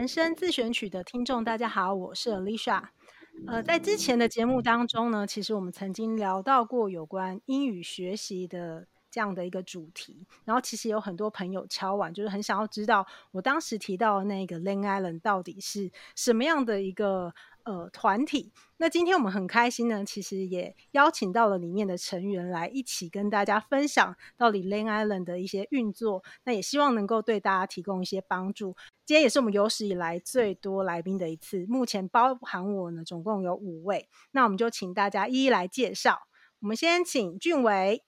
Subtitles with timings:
[0.00, 2.82] 人生自选曲的听众，大家好，我是 Alicia。
[3.46, 17.34] 呃，在之前的节目当中呢，其实我们曾经聊到过有关英语学习的这样的一个主题，然后其实有很多朋友敲碗，就是很想要知道我当时提到的那个 Lang Island 到底是什么样的一个。
[17.64, 18.52] 呃，团体。
[18.78, 26.22] 那今天我们很开心呢，其实也邀请到了里面的成员来一起跟大家分享到底 Lane Island 的一些运作。
[26.44, 28.76] 那也希望能够对大家提供一些帮助。
[29.04, 34.08] 今天也是我们有史以来最多来宾的一次，目前包含我呢，总共有五位。
[34.30, 36.20] 那我们就请大家一一来介绍。
[36.60, 38.04] 我们先请俊伟。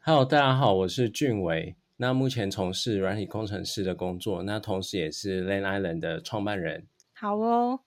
[0.00, 1.76] Hello，大家好，我是俊伟。
[1.98, 6.88] 那目前从事软体工程师的工作，那同时也是 Lane Island 的创办人。
[7.22, 7.78] 好哦，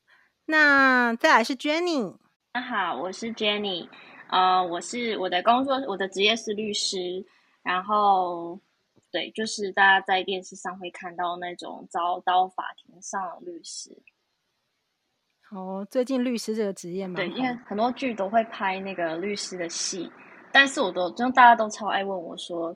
[0.45, 2.15] 那再来是 Jenny。
[2.53, 3.85] 大家好，我是 Jenny。
[4.29, 7.21] 呃，我是我的工作，我的职业是律师。
[7.61, 8.57] 然后，
[9.11, 13.91] 对，就是大家在电视上会看到那种遭到法庭上的律师。
[15.51, 20.09] 哦，最近律师这个职业嘛，对，因为很多剧都会拍那个律师的戏，
[20.53, 22.69] 但是我都就大家都超爱问我说：“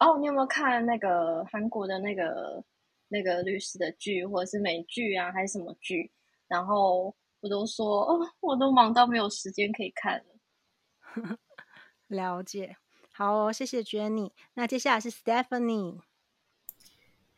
[0.00, 2.62] 哦，你有没有看那个韩国的那个？”
[3.08, 6.10] 那个律师的剧，或者是美剧啊，还是什么剧？
[6.46, 11.38] 然后我都说，哦，我都忙到没有时间可以看了。
[12.08, 12.76] 了解，
[13.12, 14.32] 好哦，谢谢 Jenny。
[14.54, 16.00] 那接下来是 Stephanie。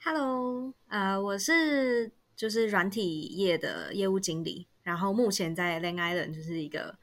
[0.02, 6.98] Hello，呃，我是就是软体业的业务经理，然后目前在 Lang Island 就是一个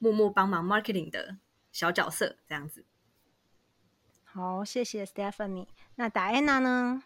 [0.00, 1.36] 默默帮忙 marketing 的
[1.72, 2.84] 小角色，这样子。
[4.24, 5.66] 好，谢谢 Stephanie。
[5.96, 7.02] 那 Diana 呢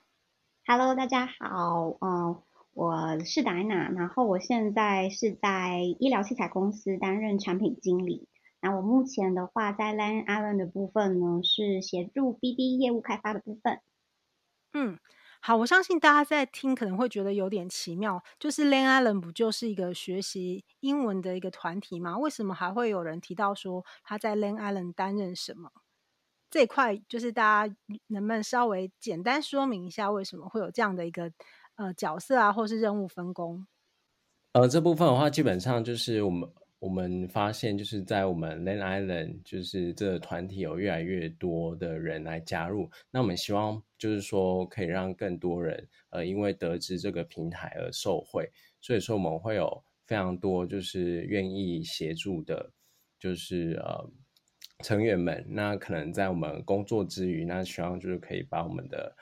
[0.67, 8.29] ？Hello，大家好，嗯，我是达安娜，然后我现在是在医疗器材公司担任产品经理。
[8.63, 13.81] 那我目前的话，在 LAN Island 的部分呢，是协助 BD 业务开发的部分。
[14.73, 14.99] 嗯，
[15.43, 22.17] 好，我相信大家在听可能会觉得有点奇妙，就是 LAN Island 不就是一个学习英文的一个团体吗？
[22.17, 25.71] 为什么还会有人提到说他在 LAN Island 担任什么？
[26.55, 27.77] 这一块就是大家
[28.07, 31.33] 能不能稍微简单说明一下，为什么会有这样的一个
[31.75, 33.67] 呃角色啊，或是任务分工？
[34.53, 36.49] 呃，这部分的话，基本上就是我们
[36.79, 42.89] 我们发现，就是在我们 Lane Island，就是这个团体有越来越多的人来加入。
[43.11, 48.49] 那我们希望就是说，可以让更多人呃，因为得知这个平台而受惠。
[48.81, 52.71] 所以说，我们会有非常多就是愿意协助的，
[53.19, 54.09] 就是呃。
[54.85, 59.17] 成员们，那可能在我们工作之余，那希望就是可以把我们的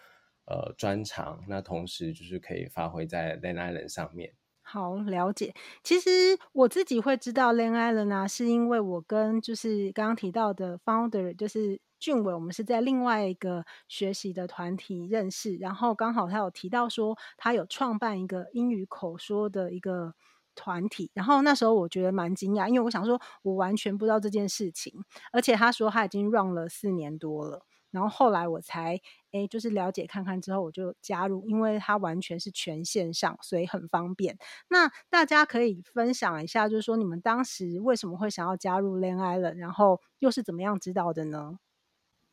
[0.47, 4.35] 呃专长，那同时就是可以发挥在 Lang Island 上面。
[4.61, 5.55] 好，了解。
[5.85, 6.11] 其实
[6.53, 20.15] 我自己会知道 Lang Island 啊，是因为我跟就是刚刚提到的 founder 就是俊伟，我们是在另外一个学习的团体认识，然后刚好他有提到说他有创办一个英语口说的一个。
[20.55, 29.01] 团体，然后那时候我觉得蛮惊讶，因为我想说，我完全不知道这件事情，而且他说他已经 run 了四年多了，然后后来我才
[29.33, 34.37] 诶，就是了解看看之后，我就加入，因为他完全是全线上，所以很方便。
[34.69, 41.59] 那大家可以分享一下，就是说你们当时为什么会想要加入恋爱了然后又是怎么样知道的呢？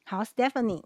[0.06, 0.84] 好，Stephanie。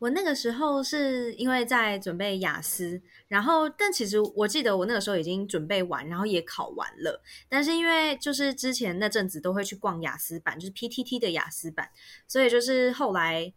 [0.00, 7.22] 我那个时候是因为在准备雅思，然后但其实我记得我那个时候已经准备完，然后也考完了。
[7.50, 11.90] 但是因为就是之前那阵子都会去逛雅思版，就是 PTT 的雅思版，
[12.26, 13.52] 所以就是后来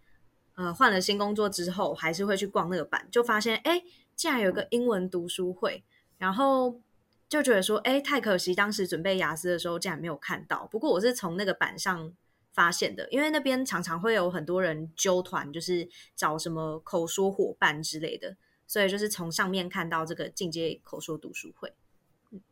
[0.56, 3.82] 呃换了新工作之后，还是会去逛那个版，就发现哎，
[4.14, 5.86] 竟然有个英文读书会，
[6.18, 6.82] 然后
[7.30, 10.68] 就觉得说哎，太可惜，当时准备雅思的时候竟然没有看到。
[10.70, 12.14] 不过我是从那个版上。
[12.54, 18.38] 发现的，因为那边常常会有很多人纠团，就是找什么口说伙伴之类的，
[18.68, 21.74] 所以就是从上面看到这个进阶口说读书会。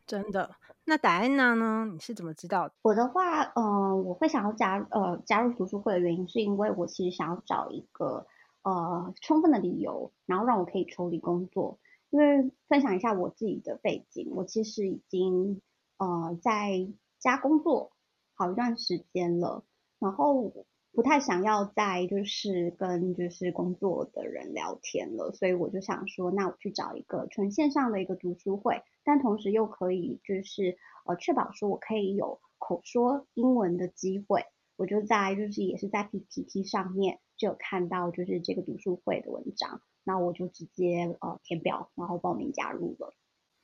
[0.05, 0.55] 真的？
[0.85, 1.87] 那戴安娜呢？
[1.91, 2.73] 你是怎么知道的？
[2.81, 8.27] 我的话，嗯、呃，我会想要加呃加入读书会的原因，是因为我其实想要找一个
[8.63, 11.79] 呃充分的理由，然后让我可以抽离工作。
[12.09, 15.61] 因为分享一下我自己的背景，我其实已经
[15.97, 16.87] 呃在
[17.19, 17.91] 家工作
[18.33, 19.63] 好一段时间了。
[20.01, 20.51] 然后
[20.91, 34.43] 不太想要再就是跟就是工作的人聊天了，所以我就想说，那我去找一个纯线上的一个读书会，但同时又可以就是呃确保说我可以有口说英文的机会。
[34.77, 43.13] 我就在就是也是在 PPT 上面就有看到就是这个读书会的文章，那我就直接呃填表，然后报名加入了。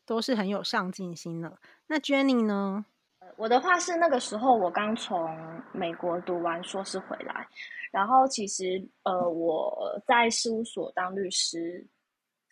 [0.05, 1.57] 都是很有上进心的。
[1.87, 2.85] 那 Jenny 呢？
[3.37, 5.29] 我的话是那个时候我刚从
[5.71, 7.47] 美国读完硕士回来，
[7.91, 11.85] 然后其实呃我在事务所当律师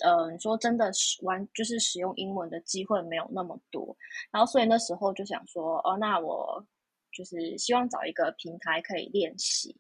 [0.04, 3.98] 呃，你说真的是玩就是使用英文的机会没有那么多，
[4.30, 6.64] 然后所以那时候就想说，哦，那我
[7.12, 9.76] 就是希望找一个平台可以练习。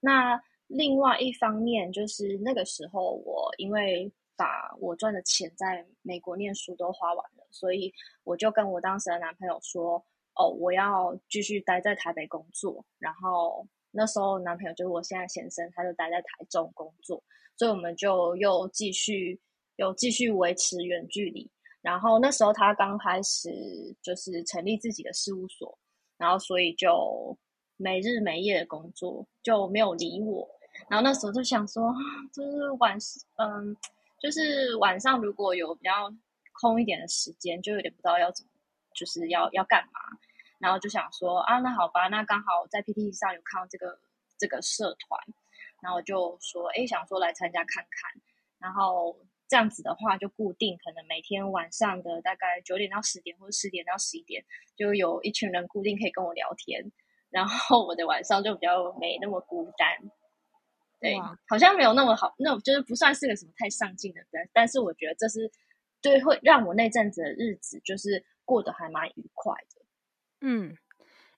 [0.00, 7.90] 那另外一方面就是那个时候我因为把我赚的钱在美国念书都花完了，所以
[8.24, 10.04] 我就跟我当时的男朋友说，
[10.34, 13.66] 哦，我要继续待在台北工作，然后。
[13.94, 17.22] 那时候男朋友就是我现在先生，他就待在台中工作，
[17.58, 19.38] 所以我们就又继续
[19.76, 21.46] 又继续维持远距离。
[21.82, 23.50] 然后那时候他刚开始
[24.00, 25.78] 就是成立自己的事务所，
[26.16, 27.36] 然后所以就
[27.76, 30.48] 没日没夜的工作，就没有理我。
[30.88, 31.94] 然后那时候就想说，
[32.32, 32.96] 就是晚
[33.36, 33.76] 嗯，
[34.18, 36.10] 就是晚上如果有比较
[36.62, 38.51] 空一点的时间，就有点不知道要怎么，
[38.94, 40.00] 就是要要干嘛。
[40.58, 43.98] 然后就想说啊，那好吧，那刚好在 PPT 上有看到这个
[44.38, 45.20] 这个社团，
[45.82, 48.22] 然后就说，哎，想说来参加看看。
[48.60, 49.18] 然后
[49.48, 54.44] 这样子的话，就固定可能每天晚上的大概九点到十点，或者十点到十一点，
[54.76, 56.92] 就有一群人固定可以跟我聊天。
[57.30, 59.88] 然后我的晚上就比较没那么孤单。
[61.00, 61.18] 对，
[61.48, 65.50] 好像没有那么好，那就是不算是个什么太上进的人，但是我觉得这是
[66.00, 69.82] 对会让我那阵子的日子就是过得还蛮愉快的。
[70.40, 70.76] 嗯，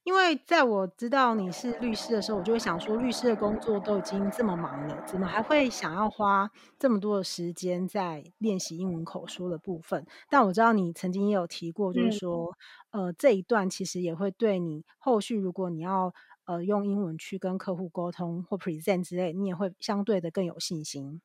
[0.02, 10.06] 因为在我知道你是律师的时候，我就会想说，律师的工作都已经这么忙了，怎么还会想要花这么多的时间在练习英文口说的部分？
[10.30, 12.56] 但我知道你曾经也有提过，就是说，
[12.90, 16.14] 嗯、呃，这一段其实也会对你后续，如果你要
[16.46, 21.20] 呃用英文去跟客户沟通或 present 之类，你也会相对的更有信心。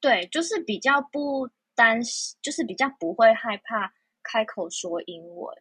[0.00, 3.92] 对，就是比较不担心，就是比较不会害怕
[4.26, 5.56] 开口说英文。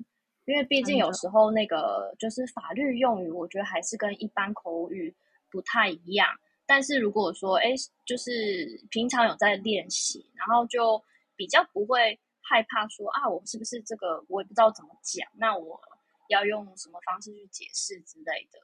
[0.46, 5.12] 因为毕竟有时候那个就是法律用语，我觉得还是跟一般口语
[5.50, 6.28] 不太一样。
[6.68, 7.74] 但是如果说，哎，
[8.06, 11.04] 就是平常有在练习，然后就
[11.36, 15.82] 比较不会害怕说啊，我是不是这个我也不知道怎么讲，那我
[16.30, 18.60] 要用什么方式去解释之类的。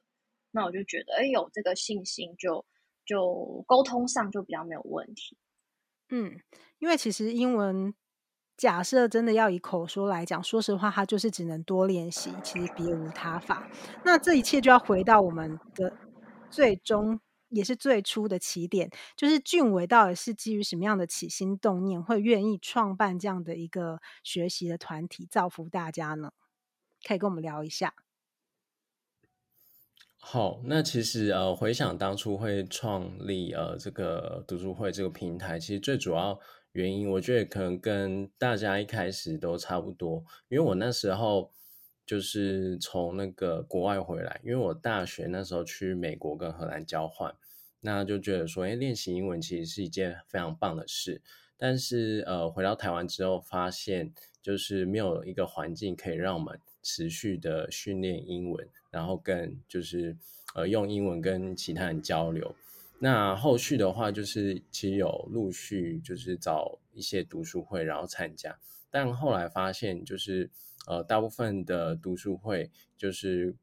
[0.51, 2.63] 那我就觉得，哎，有这个信心就，
[3.05, 5.35] 就就沟通上就比较没有问题。
[6.09, 6.39] 嗯，
[6.77, 7.91] 因为其实英文。
[8.61, 13.67] 假设真的要以口说来讲，说实话，他就是只能多练习，其实别无他法。
[14.05, 15.91] 那这一切就要回到我们的
[16.51, 17.19] 最终，
[17.49, 26.31] 也是最初的起点，就是俊伟到底是基于什么样的起心动念，会愿意创办这样的一个学习的团体，造福大家呢？
[27.03, 27.95] 可以跟我们聊一下。
[30.19, 36.39] 好，那其实呃，回想当初会创立呃这个读书会这个平台，其实最主要。
[36.73, 41.51] 原因我觉得可能跟大家一开始都差不多，因为我那时候
[42.05, 47.35] 就是从那个国外回来，因为我大学那时候去美国跟荷兰交换，
[47.81, 51.21] 那就觉得说，哎，练习英文其实是一件非常棒的事。
[51.57, 60.17] 但是呃，回到台湾之后，发现就是没有一个环境可以让我们持续的训练英文，然后跟就是
[60.55, 62.55] 呃用英文跟其他人交流。
[63.03, 68.55] 那后续的话，就是其实有陆续就是找一些读书会，然后参加，
[68.91, 70.51] 但后来发现就是
[70.85, 73.55] 呃，大部分的读书会就是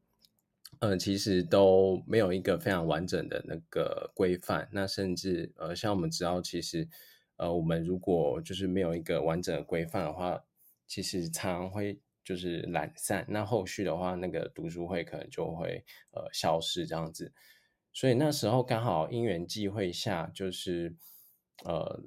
[0.81, 4.67] 呃，其实都没有一个非常完整的那个规范。
[4.73, 6.85] 那甚至呃，像我们知道，其实
[7.37, 10.43] 呃，我们如果就是没有一个完整的规范的话，
[10.85, 13.25] 其实常常会就是懒散。
[13.29, 17.31] 那后续的话，那个读书会可能就会呃消失这样子。
[17.99, 20.95] 所以那时候刚好因缘际会下，就是
[21.65, 22.01] 呃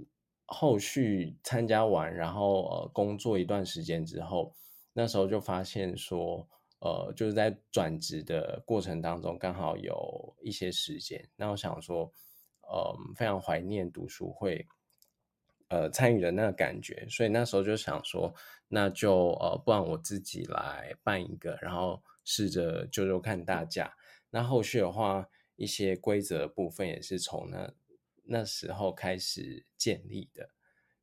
[0.47, 4.55] 后续参加完，然后呃工作一段时间之后，
[4.95, 6.49] 那时候就发现说，
[6.81, 12.11] 呃就是在转职的过程当中，刚好有一些时间，那我想说，
[12.63, 14.67] 呃非常怀念读书会，
[15.69, 18.35] 呃参与的那个感觉，所以那时候就想说，
[18.67, 23.93] 那就呃不然我自己来办一个，然后试着就就看大家，
[24.31, 25.29] 那后续的话。
[25.63, 27.73] 一些规则部分也是从那
[28.25, 30.51] 那时候开始建立的。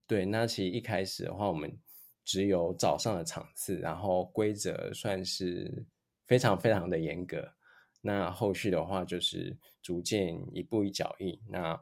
[0.05, 1.79] 对，那其实一开始的话，我们
[2.25, 5.85] 只有早上的场次，然后规则算是
[6.27, 7.53] 非常非常的严格。
[8.01, 11.81] 那后续的话，就是逐渐一步一脚印，那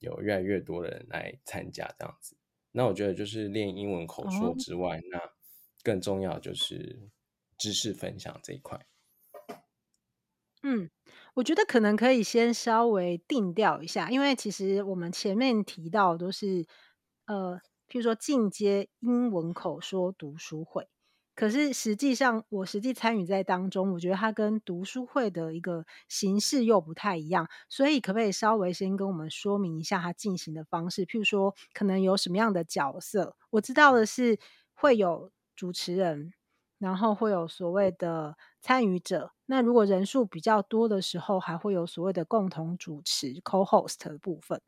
[0.00, 2.36] 有越来越多的人来参加这样子。
[2.72, 5.22] 那我觉得就是练英文口说之外，哦、那
[5.84, 7.08] 更重要就是
[7.56, 8.84] 知识分享这一块。
[10.64, 10.90] 嗯。
[11.36, 16.66] 我觉得可能可以先稍微定调一下，因为其实我们前面提到都是，
[17.26, 20.88] 呃，譬如说进阶英文口说读书会，
[21.34, 31.04] 可是实际上我实际参与在当中，我觉得它跟读书会的一个形式又不太一样，所以可不可以稍微先跟我们说明一下它进行的方式？
[31.04, 33.36] 譬如说，可能有什么样的角色？
[33.50, 34.38] 我知道的是
[34.72, 36.32] 会有主持人，
[36.78, 39.32] 然后会有所谓的参与者。
[39.46, 44.60] 那如果人数比较多的时候，还会有所谓的共同主持 （co-host） 的部分。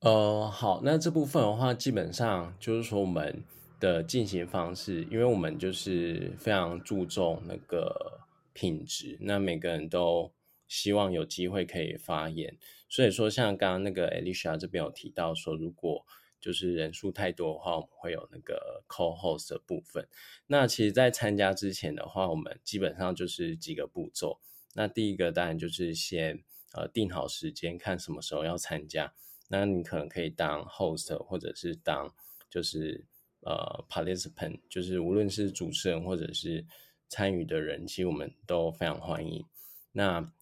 [0.00, 3.44] 呃，好，那这部分的话，基本上就是说我们
[3.78, 8.20] 的进行方式，因为我们就是非常注重那个
[8.52, 10.32] 品质，那每个人都
[10.68, 12.58] 希望有机会可以发言，
[12.88, 16.04] 所以说像刚刚那个 Alicia 这边有提到说，如果
[16.42, 20.06] 就是人数太多的话，我们会有那个 co-host 的部分。
[20.48, 24.40] 那其实，在参加之前的话，我们基本上就是几个步骤。
[24.74, 29.14] 那第一个当然就是先呃定好时间，看什么时候要参加。
[29.48, 32.12] 那你可能可以当 host，或者是当
[32.50, 33.06] 就是
[33.42, 36.66] 呃 participant，就是无论是主持人或者是
[37.08, 39.44] 参与的人，其实我们都非常欢迎。
[39.92, 40.32] 那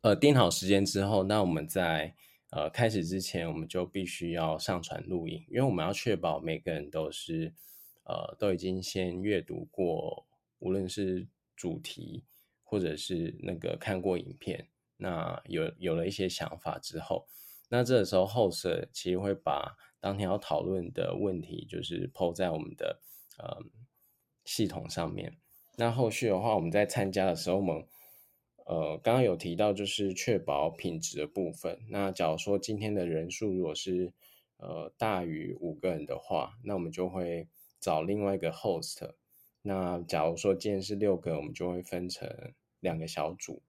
[0.00, 2.16] 呃定好时间之后，那我们在
[2.50, 7.54] 呃开始之前，我们就必须要上传录影，因为我们要确保每个人都是
[8.04, 10.26] 呃都已经先阅读过，
[10.58, 11.26] 无论是
[11.56, 12.24] 主题
[12.62, 17.26] 或者是那个看过影片，那有有了一些想法之后。
[17.68, 23.00] 那这个时候，host 其实会把当天要讨论的问题，就是抛在我们的
[23.38, 23.62] 呃
[24.44, 25.36] 系统上面。
[25.76, 27.86] 那后续的话，我们在参加的时候，我们
[28.66, 31.78] 呃刚刚有提到，就是确保品质的部分。
[31.88, 34.12] 那假如说今天的人数如果是
[34.58, 37.48] 呃大于五个人的话，那我们就会
[37.80, 39.14] 找另外一个 host。
[39.62, 43.62] 那假如说今天是六个，我们就会分成两个小组。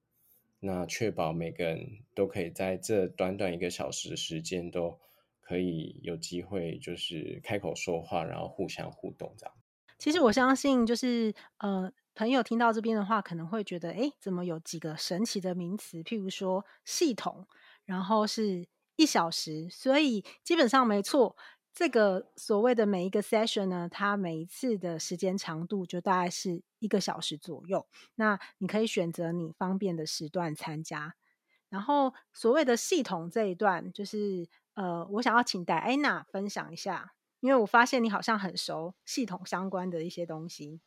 [0.64, 5.00] 那确保每个人都可以在这短短一个小时的时间，都
[5.42, 9.56] 可以有机会就是开口说话，然后互相互动这样。
[9.98, 16.04] 其实我相信，就是呃，朋友听到这边的话，可能会觉得，诶，怎么有几个神奇的名词？
[16.04, 17.48] 譬如说系统，
[17.86, 21.36] 然后是一小时，所以基本上没错。
[21.74, 27.88] 这个所谓的每一个 session 呢，它每一次的时间长度就大概是一个小时左右。
[28.16, 31.16] 那你可以选择你方便的时段参加。
[31.70, 40.82] 然后所谓的系统这一段，就是呃，我想要请戴安娜分享一下，因为我发现你好像很熟系统相关的一些东西。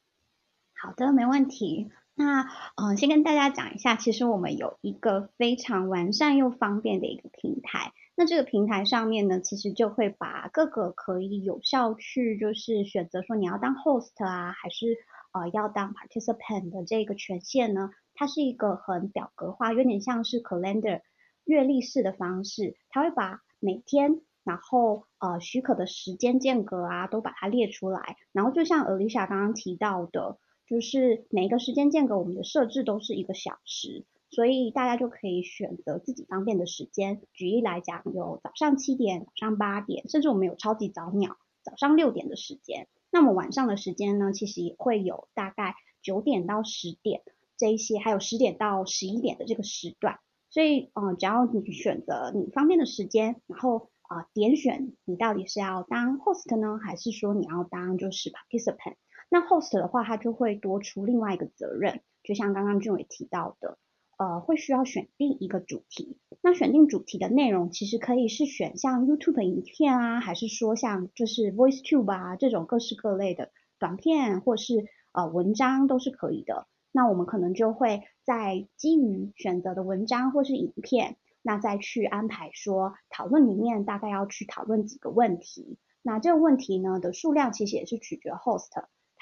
[0.81, 1.91] 好的，没问题。
[2.17, 2.43] 那
[2.77, 7.93] 嗯、呃，先跟大家讲一下，其实我们有一个非常完善又方便的一个平台。
[8.17, 14.97] 那这个平台上面呢，其实就会把各个可以有效去就是选择说你要当 host 啊，还是
[15.33, 21.01] 呃要当 participant 的这个权限呢，它是一个很表格化，有点像是 calendar
[21.45, 34.05] 月历式的方式，它会把每天然后呃许可的时间间隔啊都把它列出来，然后就像 Alicia 刚刚提到的，就是每一个时间间隔我们的设置都是一个小时。
[34.31, 37.23] 所以大家就可以选择自己方便的时间。
[37.33, 42.89] 举例来讲，有早上七点、早上八点，甚至我们有超级早鸟，早上六点的时间。
[43.13, 47.23] 那么晚上的时间呢，其实也会有大概九点到十点
[47.57, 50.19] 这一些，还有十点到十一点的这个时段。
[50.51, 58.97] 所以，嗯、只要你选择你方便的时间，然后啊、点选你到底是要当 host 呢，还是说你要当就是 participant？
[59.31, 63.79] 那 host 的话，它就会多出另外一个责任，就像刚刚俊伟提到的。
[64.17, 66.19] 呃，会需要选定一个主题。
[66.41, 73.51] 那选定主题的内容，其实可以是选像 YouTube 的影片啊，还是说像就是 VoiceTube 啊这种各式各类的
[73.81, 76.69] 短片，或是呃文章都是可以的。
[76.93, 85.77] 那我们可能就会在基于选择的文章或是影片，那再去安排说讨论里面大概要去讨论几个问题。
[86.03, 88.71] 那这个问题呢的数量其实也是取决 host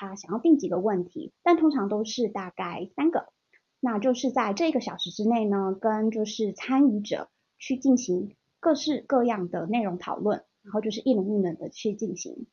[0.09, 3.33] 他想要定几个问题，但通常都是大概三个。
[3.79, 12.47] 那就是在这一个小时之内呢，跟就是参与者去进行各式各样的内容讨论，然后就是一轮一轮的去进行。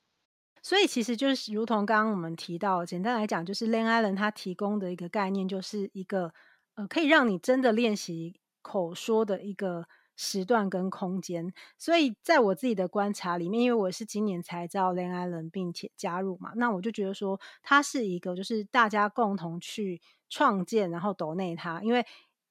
[0.62, 6.34] 所以其实就是如同刚刚我们提到，简单来讲，就是 LangIsland 它提供的一个概念，就是一个
[6.76, 9.88] 呃可以让你真的练习口说的一个
[10.20, 11.54] 时段跟空间。
[11.78, 20.02] 所以在我自己的观察里面，因为我是今年才知道 LangIsland 并且加入嘛，那我就觉得说它是一个就是大家共同去。
[20.32, 22.06] 创建，然后 donate 它，因为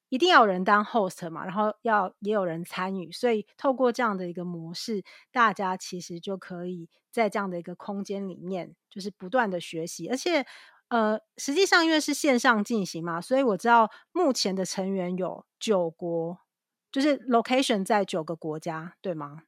[0.09, 10.09] 一定要有人当 host 嘛，然后要也有人参与，所以透过这样的一个模式，大家其实就可以在这样的一个空间里面，就是不断的学习。
[10.09, 10.45] 而且，
[10.89, 16.41] 呃，实际上因为是线上进行嘛，所以我知道目前的成员有九国，
[16.91, 19.43] 就是 location 在九个国家，对吗？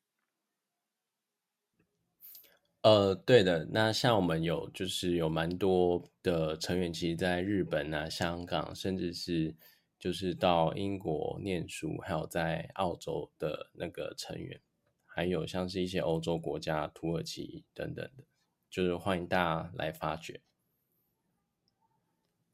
[2.83, 3.67] 呃，对的。
[3.73, 9.55] 那像我们有就是有蛮多的成员，其实在日本啊、香港，甚至是
[9.99, 14.61] 就是到英国念书，还有在澳洲的那个成员，
[15.05, 18.25] 还有像是一些欧洲国家、土耳其等等的，
[18.71, 20.41] 就是欢迎大家来发掘。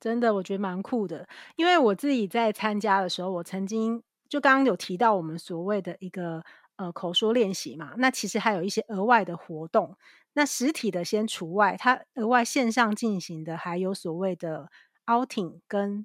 [0.01, 6.43] 真的，我觉得蛮酷的，因为我自己在参加的时候，我曾经就刚刚有提到我们所谓的一个。
[6.79, 9.97] 呃，口说练习嘛，那其实还有一些额外的活动。
[10.35, 14.71] 那实体的先除外，它额外线上进行的还有所谓的
[15.07, 16.05] outing 跟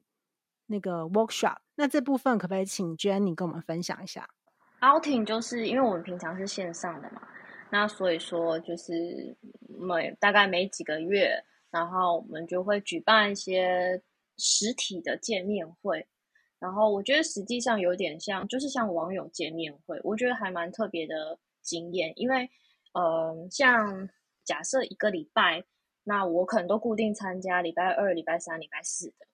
[0.68, 1.58] 那个 workshop。
[1.76, 4.30] 那这部分可不可以请 Jenny 跟我们分享一下
[4.80, 7.22] ？outing 就是因为我们平常是线上的嘛，
[7.70, 9.36] 那所以说就是
[9.78, 14.02] 每大概每几个月，然后我们就会举办一些
[14.38, 16.08] 实体的见面会。
[16.62, 22.14] 然后我觉得实际上有点像，就是像网友见面会，我觉得还蛮特别的经验。
[22.16, 22.48] 因为，
[22.94, 24.08] 呃，像
[24.44, 25.64] 假设一个礼拜，
[26.04, 29.26] 那我可能都固定参加礼拜二、礼拜三、礼拜四的。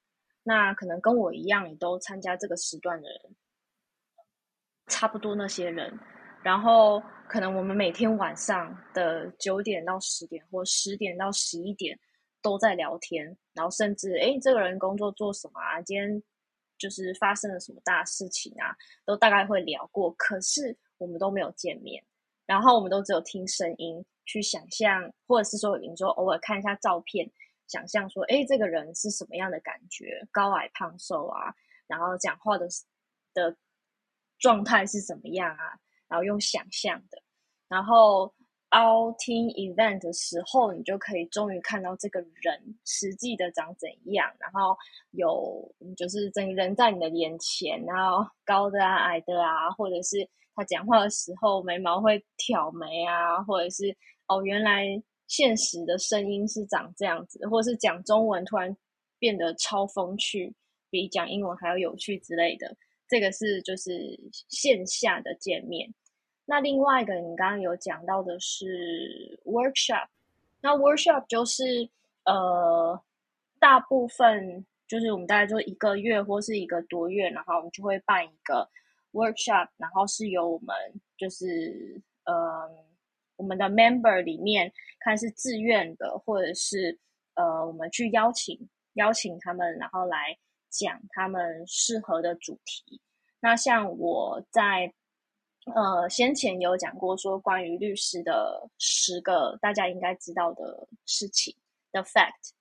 [0.42, 3.20] 那可能跟我一样，也都参加这个时段的人，
[4.88, 6.00] 差不多那些人。
[6.42, 12.00] 然后可能我们每天晚上的九点到十点，或十点到十一点
[12.42, 13.38] 都在聊天。
[13.54, 15.82] 然后甚至，哎，这个人工作做什么啊？
[15.82, 16.24] 今天。
[16.78, 22.04] 就是发生了什么大事情啊，都大概会聊过，可是我们都没有见面，
[22.46, 27.30] 然后我们都只有听声音去想象，或者是说，你说偶尔看一下照片，
[27.68, 31.54] 想象说，哎，这个人是什么样的感觉，高矮胖瘦啊，
[31.88, 32.68] 然后讲话的
[33.34, 33.56] 的
[34.40, 37.22] 状态是怎么样啊，然后用想象的，
[37.68, 38.34] 然后。
[38.72, 44.78] Outing event 的时候，你就可以终于看到这个人实际的长怎样，然后
[45.12, 53.96] 有就是整个人在你的眼前，然后高的啊、矮的啊，或者是他讲话的时候眉毛会挑眉啊，或者是
[54.28, 58.76] 哦，原来现实的声音是长这样子，或者是讲中文突然
[59.18, 60.54] 变得超风趣，
[60.90, 62.76] 比讲英文还要有趣之类的，
[63.08, 64.20] 这个是就是
[64.50, 65.94] 线下的见面。
[66.50, 70.08] 那另外一个，你刚刚有讲到的是 workshop，
[70.62, 71.90] 那 workshop 就是
[72.24, 72.98] 呃，
[73.60, 78.66] 大部分就是我们大概就一个月或是一个多月，然后我们就会办一个
[79.12, 80.74] workshop，然后是由我们
[81.18, 82.34] 就是呃
[83.36, 86.98] 我们的 member 里面看是自愿的，或者是
[87.34, 90.38] 呃我们去邀请邀请他们，然后来
[90.70, 93.02] 讲他们适合的主题。
[93.42, 94.94] 那像我在。
[95.76, 101.54] 呃，先前有讲过说关于律师的十个大家应该知道的事情
[101.92, 102.52] 的 fact，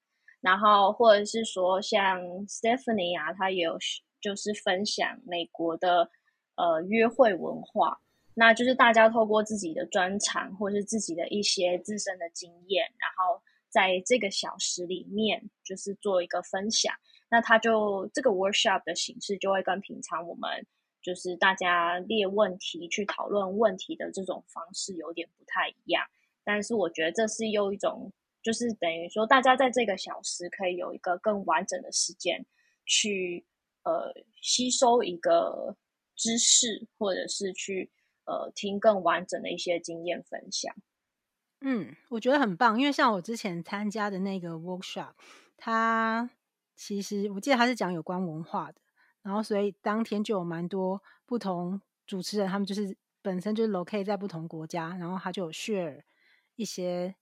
[0.41, 3.79] 然后或者是说像 Stephanie 啊，她也有
[4.21, 6.11] 就是分享美国的
[6.57, 7.97] 呃约会文化，
[8.35, 16.93] 那就是大家透过自己的专长或是自己的一些自身的经验，然后在这个小时里面就是做一个分享，
[17.31, 20.67] 那他就这个 workshop 的形式就会跟平常我们。
[21.07, 26.05] 就是大家列问题去讨论问题的这种方式有点不太一样，
[26.43, 32.45] 但是我觉得这是又一种，就是等于说大家在这个小时可以有一个更完整的时间
[32.87, 33.47] 去
[33.85, 35.77] 呃吸收一个
[36.17, 37.89] 知识，或者是去
[38.25, 40.75] 呃听更完整的一些经验分享。
[41.61, 45.13] 嗯，我觉得很棒，因为像我之前参加的那个 workshop，
[45.57, 46.29] 它
[46.75, 48.81] 其实我记得它是讲有关文化的。
[49.27, 56.03] 然后，所以当天就有蛮多不同主持人，他们就是本身就是 locate 在不同国家，然后他就有 share
[56.55, 57.13] 一些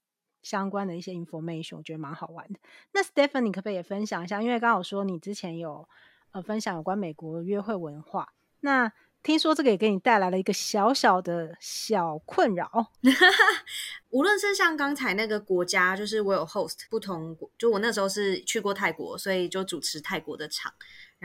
[0.43, 2.59] 相关的一些 information，我觉得蛮好玩的。
[2.93, 4.39] 那 Stephanie，你可不可以也分享一下？
[4.39, 5.89] 因为刚好说你之前有
[6.29, 8.91] 呃分享有关美国约会文化，那
[9.23, 12.91] 听说这个也给你带来了一个小小的小困扰。
[14.11, 20.71] 无论是像刚才那个国家，就是我有 host 不同，就我那时候是去过泰国，所以就主持泰国的场。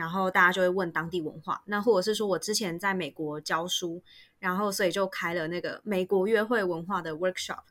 [0.01, 4.01] 然后大家就会问当地文化，那或者是说我之前在美国教书，
[4.39, 7.61] 然后所以就开了那个美国约会文化的 workshop。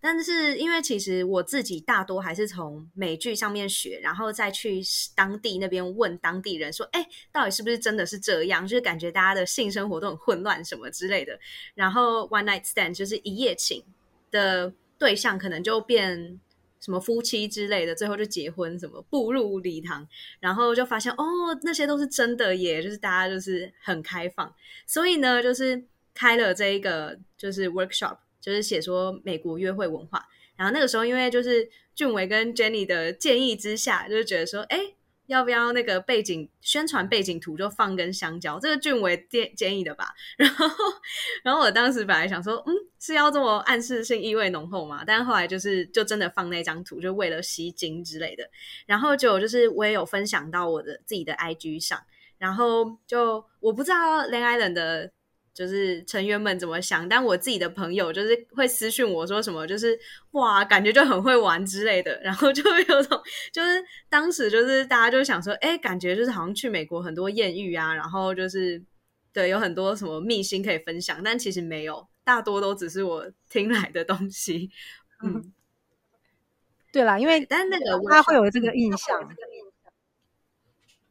[0.00, 4.82] 但是因为其实我自己大多还是从美剧上面学，然后再去
[5.14, 11.38] 当地那边问当地人说：“哎，到底是不是真的是这样？”就是感觉大家的性生活都很混乱什么之类的。
[11.76, 13.84] 然后 one night stand 就是一夜情
[14.32, 16.40] 的对象，可能就变。
[16.80, 20.06] 什么夫妻之类的，最后就结婚，什么步入礼堂，
[20.40, 21.24] 然后就发现哦，
[21.62, 24.54] 那些都是真的耶，就是大家就是很开放，
[24.86, 25.84] 所以呢，就是
[26.14, 30.26] 开了这一个就是 workshop，就是写说美国约会文化。
[30.56, 34.94] 然后那个时候，因为就是俊伟跟 Jenny 的建议之下，就是觉得说，哎。
[35.26, 38.58] 要不要那个背景宣传背景图就放根香蕉？
[38.58, 40.14] 这个俊伟建建议的吧。
[40.36, 40.66] 然后，
[41.42, 45.04] 然后我当时本来想说，嗯，是要这么暗示性意味浓厚嘛？
[45.06, 48.48] 但后来就是就真的放那张图，就为了吸睛之类的。
[48.86, 52.00] 然后就就是我也有分享到我的自己的 IG 上，
[52.38, 55.10] 然后就我不知道 Lenniel 的。
[55.56, 59.98] 就是成员们怎么想，但我自己的朋友就是会私讯我说什么，就是
[60.32, 63.18] 哇，感觉就很会玩之类的，然后就会有种，
[63.50, 68.82] 就是当时就是大家就想说，哎，感觉就是好像去美国很多艳遇啊，然后就是
[69.32, 74.70] 对，有很多什么秘辛可以分享，但其实没有，大多都只是我听来的东西。
[75.24, 75.54] 嗯，
[76.92, 79.18] 对啦，因为但那个他会有这个印象。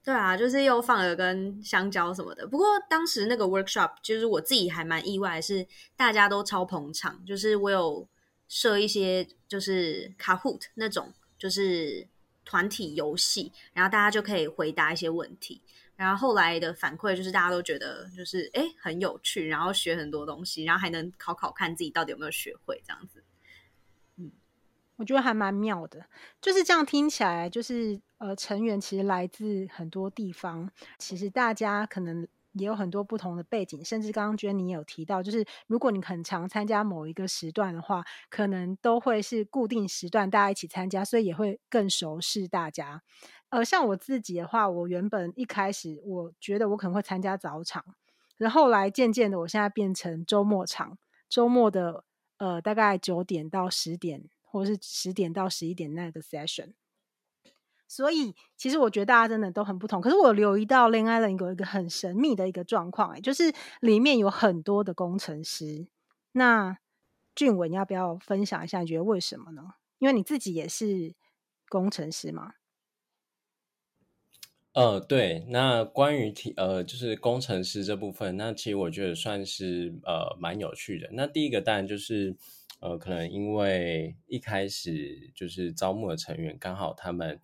[0.06, 2.46] 对啊，就是又放了根香蕉什么的。
[2.46, 5.66] 不过当时那个 workshop，就是我自己还蛮意外，是
[5.98, 7.26] 大家都超捧场。
[7.26, 8.08] 就是我有
[8.48, 12.08] 设一些就是 Kahoot 那种，就是
[12.46, 15.60] 团体游戏，然后大家就可以回答一些问题。
[15.96, 23.24] 然后后来的反馈就是大家都觉得就是诶很有趣，然后学很多东西，然后还能考考看自己到底有没有学会这样子。
[24.98, 26.06] 我觉得还蛮妙的，
[26.42, 43.02] 就是这样听起来，就是呃，成员其实来自很多地方，其实大家可能也有很多不同的背景，甚至刚刚 Jenny 也有提到，就是如果你很常参加某一个时段的话，可能都会是固定时段大家一起参加，所以也会更熟悉大家。
[43.50, 47.84] 呃，像我自己的话，我原本一开始我觉得我可能会参加早场，
[48.38, 52.06] 然后来渐渐的，我现在变成周末场，周末的
[52.38, 54.30] 呃大概九点到十点。
[54.56, 56.72] 或是十点到十一点那个 session，
[57.90, 60.00] 所以其实我觉得大家真的都很不同。
[60.00, 65.88] 可是我留意到恋爱人有一个很神秘的一个状况，哎，就是里面有很多的工程师。
[66.32, 66.78] 那
[67.36, 68.80] 俊文，要不要分享一下？
[68.80, 69.74] 你觉得为什么呢？
[70.00, 71.14] 因为你自己也是
[71.68, 72.54] 工程师嘛。
[74.72, 75.46] 呃，对。
[75.50, 81.10] 那关于提呃，就是工程师这部分，那其实我觉得算是呃蛮有趣的。
[81.12, 82.38] 那第一个当然就是。
[82.80, 87.40] 呃，可能因为一开始就是招募的成员刚好他们，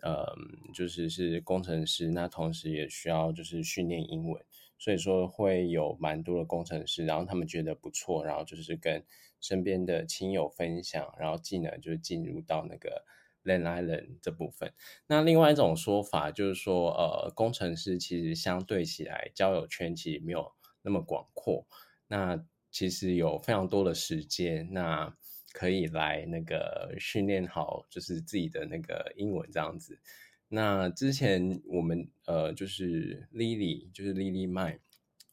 [0.00, 0.24] 呃，
[0.72, 4.42] 就是是工程师，那同时也需要就是训练英文，
[4.78, 9.04] 所以说会有蛮多的工程师，然后他们觉得不错，然后就是跟
[9.40, 13.04] 身边的亲友分享，然后进而就进入到那个
[13.44, 14.72] Lang Island 这部分。
[15.06, 21.66] 那另外一种说法就是说，呃，工程师其实相对起来交友圈其实没有那么广阔，
[22.06, 22.42] 那。
[22.78, 25.12] 其实有非常多的时间，那
[25.52, 29.98] 可以来那个训练好，就是自己的那个英文这样子。
[30.46, 34.78] 那之前我们呃，就是 Lily，就是 Lily Mai，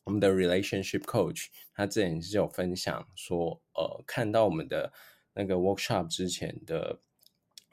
[0.06, 4.92] 我们的 relationship coach，他之前是有分享说，呃，看到我们的
[5.36, 7.00] 那个 workshop 之前的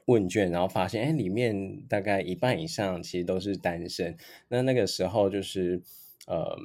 [0.04, 4.18] 问卷，然后发现，哎，里面大概一半以上其实都是单身。
[4.48, 5.82] 那那个时候就是，
[6.26, 6.58] 呃，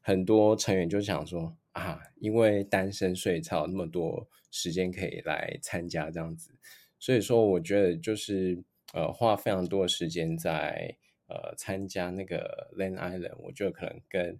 [0.00, 1.56] 很多成员就想说。
[1.72, 6.54] 啊，因为单身，所以才有那么多时间可以来参加这样子。
[6.98, 14.38] 所以说，我觉得就是呃，花非常多的时间在呃参加那个 Lang Island，我觉得可能跟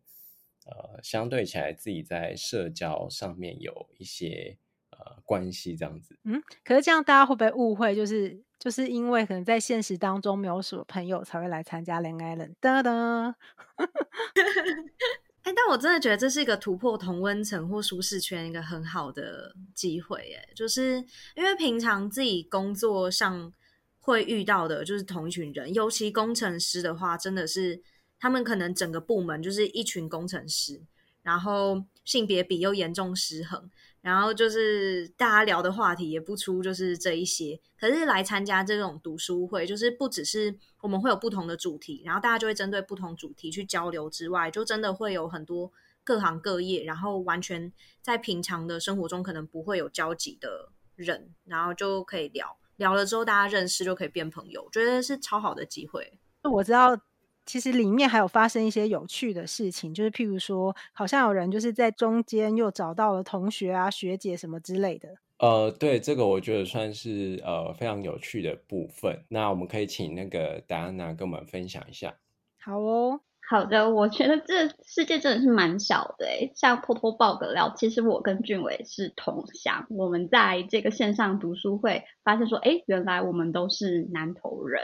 [0.67, 4.59] 呃相对起来自己在社交上面有一些
[4.91, 6.19] 呃关系这样子。
[6.25, 7.95] 嗯，可是这样大家会不会误会？
[7.97, 12.55] 就是就是因为可能在现实当中没有什么朋友，才会来参加 Lang Island。
[12.61, 13.35] 哒哒。
[15.43, 20.35] 哎，但我真的觉得这是一个突破同温层或舒适圈一个很好的机会。
[20.35, 23.53] 哎，就是因为平常自己工作上
[23.99, 27.83] 会遇到的就是同一群人，尤其工程师的话，真的是
[28.19, 30.81] 他们可能整个部门就是一群工程师，
[31.23, 33.69] 然后性别比又严重失衡。
[34.03, 45.73] 然后就是大家聊的话题也不出就是这一些，可是来参加这种读书会，就是不只是我们会有不同的主题，然后大家就会针对不同主题去交流之外，就真的会有很多
[46.05, 56.19] 各行各业，然后完全在平常的生活中可能不会有交集的人，然后就可以聊聊了之后，大家认识就可以变朋友，觉得是超好的机会。
[56.43, 57.01] 我知道。
[57.45, 65.09] 其实里面还有发生一些有趣的事情，就是譬如说，好像有人就是在中间又找到了同学啊、学姐什么之类的。
[65.39, 69.25] 呃，对，这个我觉得算是呃非常有趣的部分。
[69.29, 72.15] 那我们可以请那个戴安娜跟我们分享一下。
[72.61, 73.21] 好哦。
[73.49, 84.83] 好的，我觉得这世界真的是蛮小的诶，像偷偷爆个料，其实我跟俊伟是同乡，我们在这个线上读书会发现说，诶，原来我们都是南投人。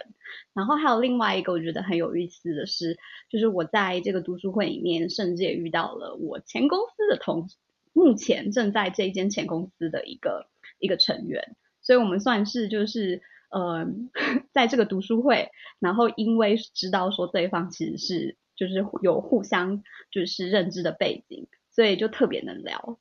[0.52, 2.98] 然后还有另外一个我觉得很有意思的是，
[3.30, 7.48] 就是我在这个读书会里面，甚至也遇到了我前公司的同，
[7.94, 10.46] 目前正在这一间前公司的一个
[10.78, 13.86] 一个成员，所以我们算是就是呃，
[14.52, 18.36] 在这个读书会，然后因为知道说对方其实是。
[18.58, 22.98] 就是有互相就是认知的背景，所以就特别能聊。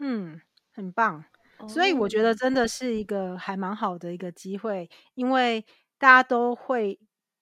[0.00, 0.40] 嗯，
[0.72, 1.24] 很棒。
[1.68, 5.64] 所以我觉得真的是一个还蛮好的一个机会，因为
[5.98, 6.98] 大家都会，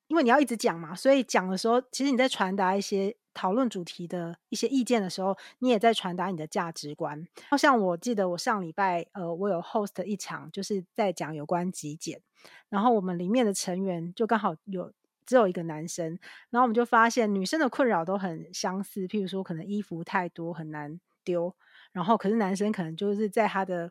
[0.06, 7.28] 因为你要一直讲嘛，所以讲的时候，其实你在传达一些讨论主题的一些意见的时候，你也在传达你的价值观。
[7.50, 12.22] 好像我记得我上礼拜，呃，我有 host 一场，就是在讲有关极简，
[12.70, 14.90] 然后我们里面的成员就刚好有
[15.26, 16.18] 只有一个男生，
[16.50, 21.54] 然后我们就发现女生的困扰都很相似，譬如说可能衣服太多很难丢，
[21.92, 23.90] 然后可是男生可能就是在他的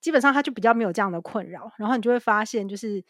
[0.00, 3.04] 基本上他就比较没有这样的困扰，然后你就会发现，就是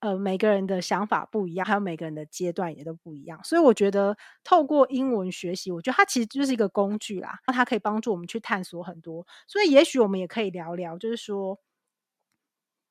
[0.00, 3.42] 呃每个人的想法不一样，还有每个人的阶段也都不一样。
[3.42, 9.26] 所以我觉得透过英文学习，我觉得它其实就是一个工具啦，它可以帮助我们去探索很多。
[9.48, 11.58] 所以也许我们也可以聊聊，就是说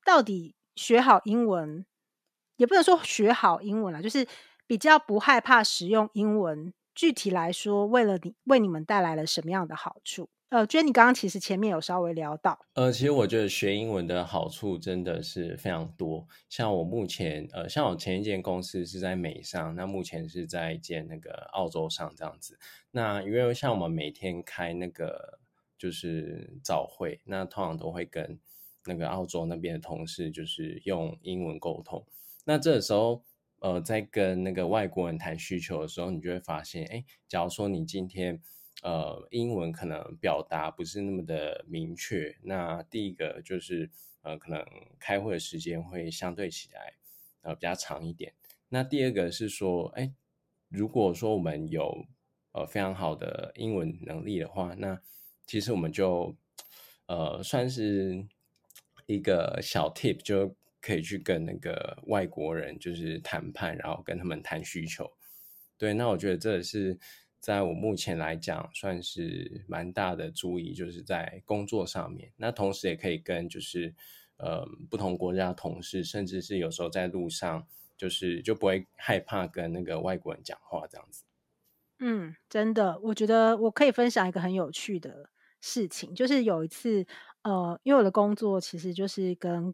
[0.04, 1.86] 到底学好英文，
[2.58, 4.28] 也不能说学好英文啦，就是
[4.68, 6.74] 比较不害怕使用英文。
[6.94, 10.30] 具体来说，为了你为你们带来了什么样的好处？
[10.48, 16.26] 呃，觉得你刚刚其实前面有稍微聊到，呃，其实我觉得学英文的好处真的是非常多。
[16.48, 22.58] 像我目前，呃，像我前一间公司是在美商，那目前是在一间那个澳洲商这样子。
[22.92, 25.40] 那因为像我们每天开那个
[25.78, 28.40] 就是早会，那通常都会跟
[28.86, 32.06] 那个澳洲那边的同事就是用英文沟通。
[32.46, 33.22] 那这个时候，
[33.60, 38.42] 呃，在跟那个外国人谈需求的时候，你就会发现，哎，假如说你今天。
[38.84, 42.36] 呃，英文可能表达不是那么的明确。
[42.44, 43.90] 那第一个就是，
[44.22, 44.64] 呃，可能
[45.00, 46.94] 开会的时间会相对起来，
[47.42, 48.34] 呃，比较长一点。
[48.70, 50.14] 那第二个是说，哎，
[50.68, 52.06] 如果说我们有
[52.52, 55.02] 呃非常好的英文能力的话，那
[55.48, 56.36] 其实我们就
[57.08, 58.28] 呃算是
[59.08, 60.54] 一个小 tip，就
[60.86, 65.12] 可以去跟那个外国人就是谈判，然后跟他们谈需求。
[65.78, 67.00] 对，那我觉得这是。
[67.38, 72.34] 在我目前来讲，算是蛮大的注意，就是在工作上面。
[72.38, 73.94] 那同时也可以跟就是
[74.38, 81.24] 呃不同国家的同事，甚至是有时候在路上，就是就不会害怕跟那个外国人讲话这样子。
[82.00, 85.30] 嗯，真的，我觉得我可以分享一个很有趣的
[85.62, 87.06] 事情，就是有一次，
[87.44, 89.72] 呃，因为我的工作其实就是跟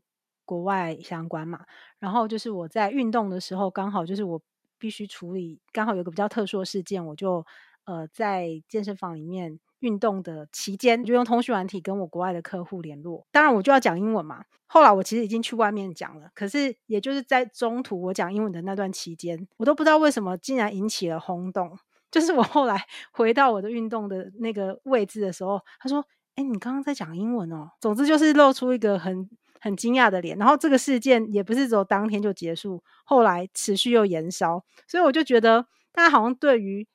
[0.51, 1.59] 国外相关嘛，
[1.99, 4.41] 然后就是我在运动的时候，刚好就是我。
[4.81, 7.45] 必须处理，刚好有个比较特殊的事件，我就
[7.85, 13.23] 呃在健身房里面运动的期间，就用通讯软体跟我国外的客户联络。
[13.31, 14.43] 当然，我就要讲英文嘛。
[14.65, 21.77] 后来我其实已经去外面讲了，可是也就是在中途我讲英文的那段期间，我都不知道为什么竟然引起了轰动。
[22.09, 29.29] 就是我后来回到我的运动的那个位置的时候，他说：“哎，你刚刚在讲英文哦。”总之就是露出一个很。
[29.63, 36.87] 很惊讶的脸，然后这个事件也不是只有当天就结束，后来持续又延烧，所以我就觉得大家好像对于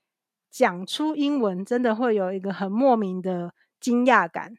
[0.51, 4.57] 讲出英文真的会有一个很莫名的惊讶感。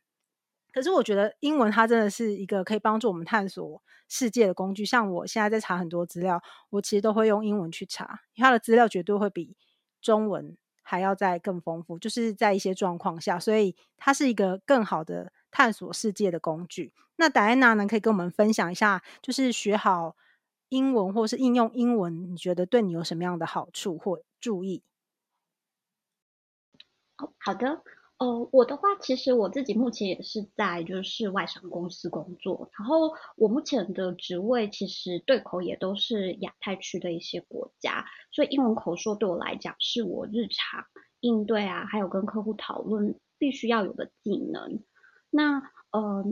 [0.72, 4.86] 可是我觉得英文它真的是一个可以帮助我们探索世界的工具。
[4.86, 9.58] 像我现在在查很多资料，我其实都会用英文去查，它的资料绝对会比
[10.02, 15.34] 中文还要再更丰富，就是在一些状况下，所以它是一个更好的。
[15.58, 16.94] 探索世界的工具。
[17.16, 17.88] 那戴安娜呢？
[17.88, 20.16] 可以跟我们分享一下，就是学好
[20.70, 24.84] 英文或是应用英文，你觉得对你有什么样的好处或注意？
[27.40, 27.82] 好的，
[28.20, 40.86] 呃，我的话，其实我自己目前也是在就是外商公司工作，然后我目前的职位其实对口也都是亚太区的一些国家，所以英文口说对我来讲是我日常
[41.22, 44.84] 应对啊，还有跟客户讨论必须要有的技能。
[45.30, 45.62] 那
[45.92, 46.24] 呃，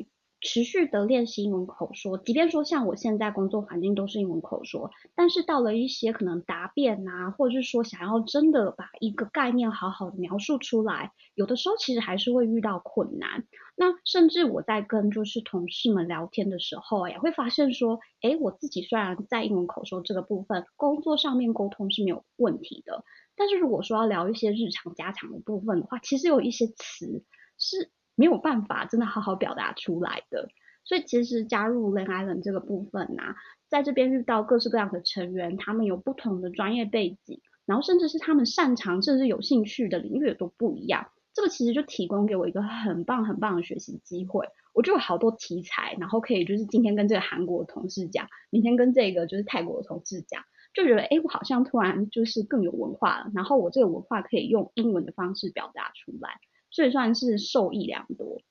[0.41, 13.45] 持续的练习英文口说，即便说像我现在工作环境都是英文口说，但是到了一些可能答辩啊，或者是说想要真的把一个概念好好的描述出来，有的时候其实还是会遇到困难。
[13.75, 23.03] 那甚至我在跟就是同事们聊天的时候，也会发现说，诶，我自己虽然在英文口说这个部分工作上面沟通是没有问题的，
[23.35, 27.23] 但是如果说要聊一些日常家常的部分的话，其实有一些词
[27.57, 27.89] 是。
[28.15, 30.49] 没有办法真的好好表达出来的，
[30.83, 33.35] 所以其实加入 Lang Island 这个部分啊，
[33.69, 41.07] 在这边遇到各式各样的成员，他们有不同的专业背景，然后甚至是他们擅长甚至有兴趣的领域都不一样。
[41.33, 44.47] 这个其实就提供给我一个很棒很棒的学习机会。
[44.73, 53.31] 我就有好多题材，然后可以就是今天跟这个韩国同事讲，明天跟这个就是泰国的同事讲，就觉得诶，我好像突然就是更有文化了。
[53.33, 56.39] 然后我这个文化可以用英文的方式表达出来。
[56.75, 58.41] 所以算是受益良多。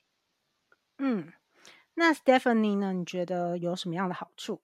[0.97, 1.31] 嗯，
[1.93, 2.91] 那 Stephanie 呢？
[2.91, 4.61] 你觉得有什么样的好处？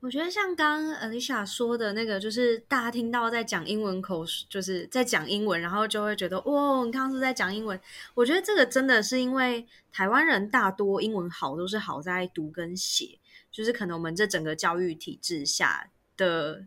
[0.00, 7.80] 我觉得像刚 Alicia 说的那个，就是大家听到在讲英文口，就是在讲英文，然后就会觉得哦，你刚刚是在讲英文。
[8.12, 13.18] 我觉得这个真的是因为台湾人大多英文好都是好在读跟写，
[13.50, 16.66] 就是可能我们这整个教育体制下的。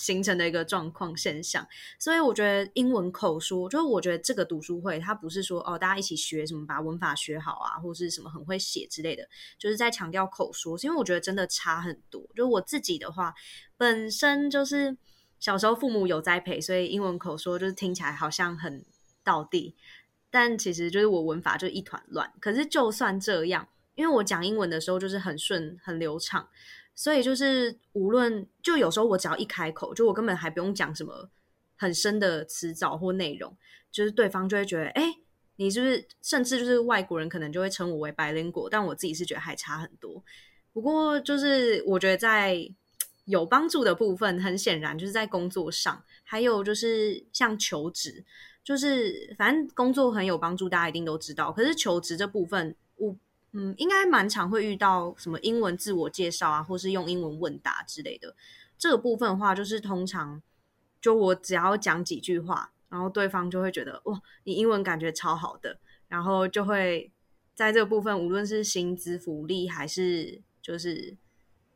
[0.00, 12.26] 形成的一个状况现象，所以我觉得英文口说，就是我觉得这个读书会，它不是说哦，大家一起学什么，把文法学好啊，或是什么很会写之类的，就是在强调口说，因为我觉得真的差很多。
[12.34, 13.34] 就我自己的话，
[13.76, 14.96] 本身就是
[15.38, 18.86] 小时候父母有栽培，所以英文口说就是听起来好像很
[19.22, 19.76] 道地，
[20.30, 22.32] 但其实就是我文法就一团乱。
[22.40, 26.48] 可是就算这样，因为我讲英文的时候就是很顺、很流畅。
[27.00, 31.30] 所以就是无论就有时候我只要一开口，就我根本还不用讲什么
[31.74, 33.56] 很深的词藻或内容，
[33.90, 35.16] 就是对方就会觉得，哎，
[35.56, 36.06] 你是不是？
[36.20, 40.22] 甚至就是外国人可能就会称我为 bilingual，但我自己是觉得还差很多。
[40.74, 42.70] 不过就是我觉得在
[43.24, 48.22] 有帮助的部分，很显然就是在工作上，还有就是像求职，
[48.62, 51.50] 就是反正工作很有帮助，大家一定都知道。
[51.50, 53.16] 可是求职这部分，我。
[53.52, 58.36] 嗯，应该蛮常会遇到什么英文自我介绍啊，或是用英文问答之类的。
[58.78, 60.40] 这个部分的话，就是通常
[61.00, 67.10] 就我只要讲几句话，然后对方就会觉得哇，你英文感觉超好的，然后就会
[67.54, 71.16] 在这个部分，无论是薪资福利还是就是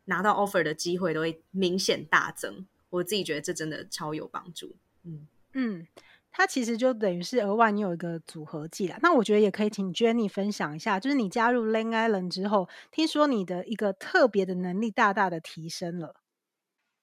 [0.04, 2.64] 拿到 offer 的机会，都会明显大增。
[2.90, 4.76] 我自己觉得这真的超有帮助。
[5.02, 5.86] 嗯嗯。
[6.36, 8.98] 它其实就等于是额外，你有一个组合技啦。
[9.00, 16.16] 那我觉得也可以请 Jenny 分享一下，就是你加入 Lang Island 之后，听说你的一个特别的能力大大的提升了。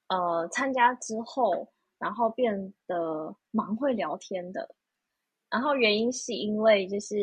[0.09, 4.75] 呃，参加之后，然后变得蛮会聊天的。
[5.49, 7.15] 然后原因是因为就是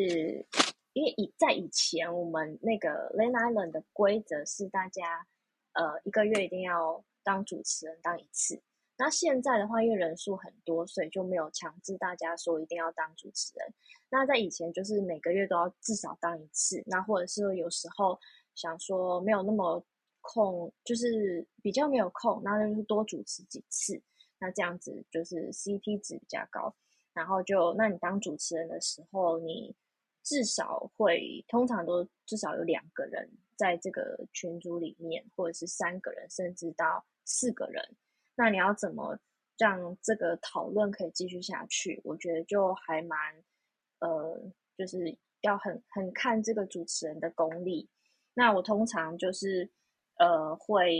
[0.93, 5.27] 因为以在以前我们那个 Lang Island 的规则是大家
[5.73, 8.59] 呃一个月一定要当主持人当一次。
[9.01, 13.73] 那现在的话，因为人数很多，所以就没有强制大家说一定要当主持人。
[14.09, 16.83] 那在以前，就是每个月都要至少当一次。
[16.85, 18.19] 那或者是有时候
[18.55, 19.81] 想说没有那么
[20.19, 24.01] 空，就是比较没有空，那就是多主持几次。
[24.37, 26.75] 那这样子就是 CP 值比较高。
[27.13, 29.73] 然后就，那你当主持人的时候，你
[30.23, 37.95] 至少会通常都至少有两个人在这个群组里面，或者是三个人，甚至到四个人。
[38.39, 39.19] 那你要怎么
[39.57, 41.99] 让这个讨论可以继续下去？
[42.05, 43.19] 我觉得就还蛮，
[43.99, 44.41] 呃，
[44.77, 47.89] 就是要很很看这个主持人的功力。
[48.33, 49.69] 那我通常就是
[50.19, 50.95] 呃会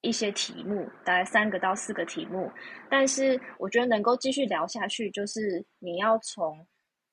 [0.00, 2.48] 一些题目，大概三个到四个题目，
[2.88, 6.64] 但是我觉得能够继续聊下去，就是你要从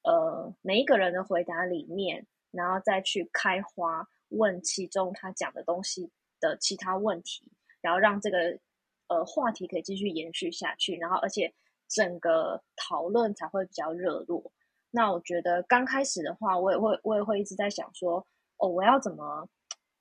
[0.04, 8.60] 呃每一个人的回答里面，然后再去开花问其中他讲的东西的其他问题，然后让这个。
[9.08, 11.54] 呃，话题可以继续延续下去，然后而且
[11.88, 14.52] 整个讨论才会比较热络。
[14.92, 18.26] 那我觉得刚开始的话，我也会我也会一直在想说，
[18.58, 19.48] 哦，我要怎么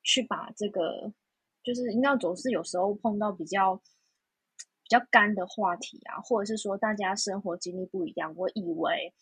[0.03, 1.13] 去把这个，
[1.63, 9.13] 就是应该总是有时候碰到比较比较干的话题啊，或者是说大家生活经历不一样，我以为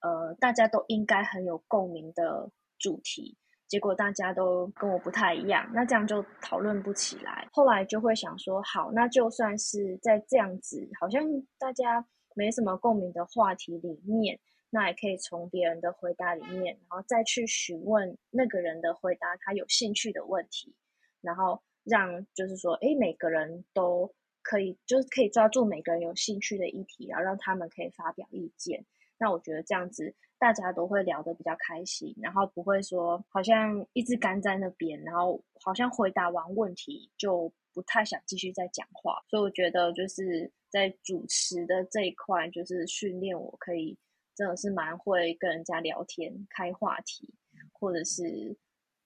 [0.00, 3.36] 呃大家都应该很有共鸣的主题。
[3.68, 7.46] 结果大家都跟我不太一样，那这样就讨论不起来。
[7.52, 11.22] 后来就会想说，好，那就算是在这样子好像
[11.58, 12.04] 大家
[12.34, 20.74] 没什么共鸣的话题里面，那也可以从别人的回答里面，然后再去询问那个人的回答他有兴趣的问题，
[21.20, 24.10] 然后让就是说，哎，每个人都
[24.42, 28.86] 可以，就是可以抓住每个人有兴趣的议题，然后让他们可以发表意见。
[29.18, 30.14] 那我觉得这样子。
[30.38, 39.22] 大家都会聊得比较开心，然后不会说好像一直干在那边，然后好像回答完问题就不太想继续再讲话。
[39.28, 43.98] 所以我觉得就是在主持的这一块，就是训练我可以
[44.34, 47.34] 真的是蛮会跟人家聊天、开话题，
[47.72, 48.56] 或者是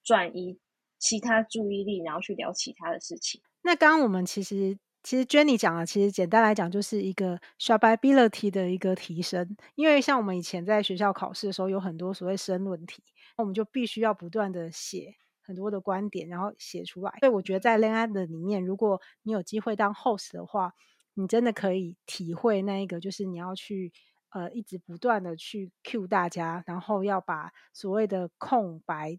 [0.04, 0.58] 转移
[0.98, 3.40] 其他注意力，然后去聊其他的事情。
[3.62, 4.78] 那刚刚我们其实。
[5.02, 9.56] 其实 Jenny 讲了，其实简单来讲就是一个 sharpability 的一个提升。
[9.74, 13.02] 因为像我们以前在学校考试的时候，有很多所谓申论题，
[13.36, 17.12] 我们就必须要不断的写很多的观点，然后写出来。
[17.20, 20.72] 所以我觉得在 l e n n 的里面，如果你有机会当 host 的话，
[21.14, 23.92] 你真的可以体会那一个，就是你要去
[24.30, 29.18] 呃一直不断的去 cue 大家，然后要把所谓的空白。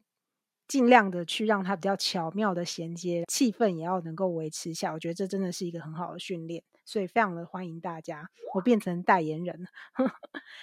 [0.73, 4.91] 尽量的去让它比较巧妙的衔接，气氛也要能够维持下。
[4.91, 8.27] 我觉得这真的是一个很好的训练，所以非常的欢迎大家。
[8.55, 9.69] 我变成代言人了。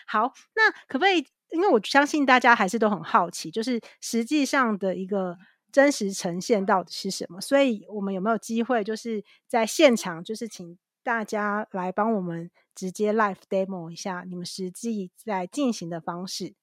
[0.08, 1.24] 好，那可不可以？
[1.50, 5.38] 因为我相信大家还是都很好奇，就是实际上的一个
[5.70, 7.40] 真实呈现到底是什么。
[7.40, 16.54] 所以，我们有没有机会，就是在现场，就是请大家来帮我们直接 live demo 一下你们实际在进行的方式？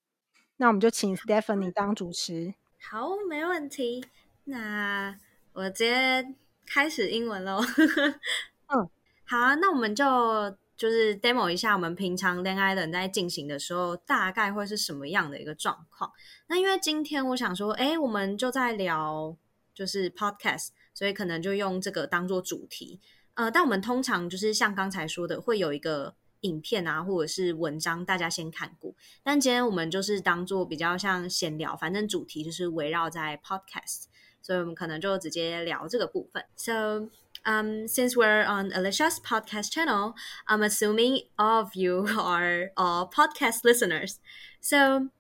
[0.58, 2.56] 那我们就请 Stephanie 当主持。
[2.80, 4.06] 好，没问题。
[4.46, 5.18] 那
[5.54, 6.34] 我直接
[6.66, 7.62] 开始英文喽。
[8.68, 8.90] 嗯，
[9.26, 10.58] 好啊，那我们就。
[10.78, 16.12] 就是 demo 一下我们平常恋爱的人在进行的时候，大概会是什么样的一个状况。
[16.50, 19.36] 那因为今天我想说，哎，我们就在聊
[19.74, 23.02] 就是 podcast，所以可能就用这个当做主题。
[23.34, 26.14] 呃，但我们通常就是像刚才说的，会有一个
[26.48, 28.94] 影片啊，或者是文章，大家先看过。
[29.24, 34.06] 但今天我们就是当做比较像闲聊，反正主题就是围绕在 podcast，
[34.42, 36.44] 所以我们可能就直接聊这个部分。
[36.56, 37.10] So
[37.46, 40.16] Um, since we're on Alicia's podcast channel,
[40.48, 44.16] I'm assuming all of you are all podcast listeners.
[44.60, 45.12] So,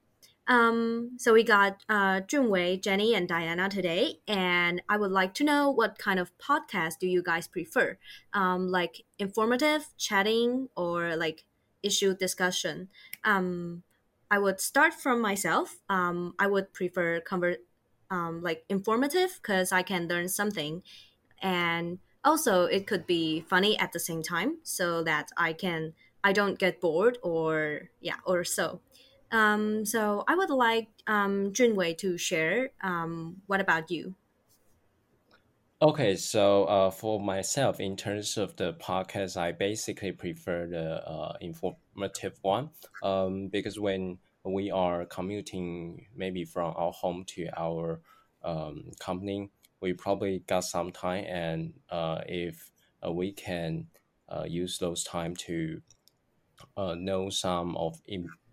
[0.47, 5.43] um, so we got uh, Junwei, Jenny, and Diana today, and I would like to
[5.43, 7.97] know what kind of podcast do you guys prefer?
[8.33, 11.43] Um, like informative, chatting, or like
[11.83, 12.89] issue discussion?
[13.23, 13.83] Um,
[14.31, 15.77] I would start from myself.
[15.89, 17.59] Um, I would prefer convert,
[18.09, 20.81] um, like informative because I can learn something,
[21.41, 25.93] and also it could be funny at the same time so that i can
[26.23, 28.81] i don't get bored or yeah or so
[29.31, 34.15] um, so i would like um, junwei to share um, what about you?
[35.79, 41.37] Okay so uh, for myself in terms of the podcast i basically prefer the uh,
[41.39, 42.71] informative one.
[43.03, 48.01] Um, because when we are commuting maybe from our home to our
[48.43, 52.71] um, company we probably got some time and uh, if
[53.05, 53.87] uh, we can
[54.29, 55.81] uh, use those time to
[56.75, 58.01] uh, know some of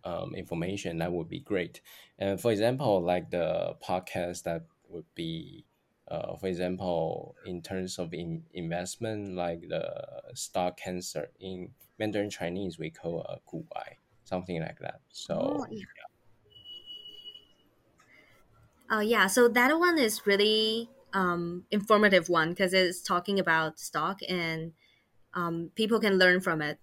[0.04, 1.80] um, information that would be great
[2.18, 5.64] and for example like the podcast that would be
[6.08, 12.78] uh, for example in terms of in investment like the stock cancer in mandarin chinese
[12.78, 13.82] we call a uh,
[14.24, 15.84] something like that so oh, yeah.
[18.90, 24.20] Oh yeah, so that one is really um, informative one because it's talking about stock
[24.28, 24.72] and
[25.32, 26.78] um, people can learn from it.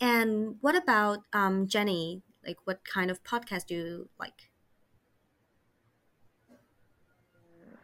[0.00, 2.22] And what about um, Jenny?
[2.46, 4.50] Like, what kind of podcast do you like?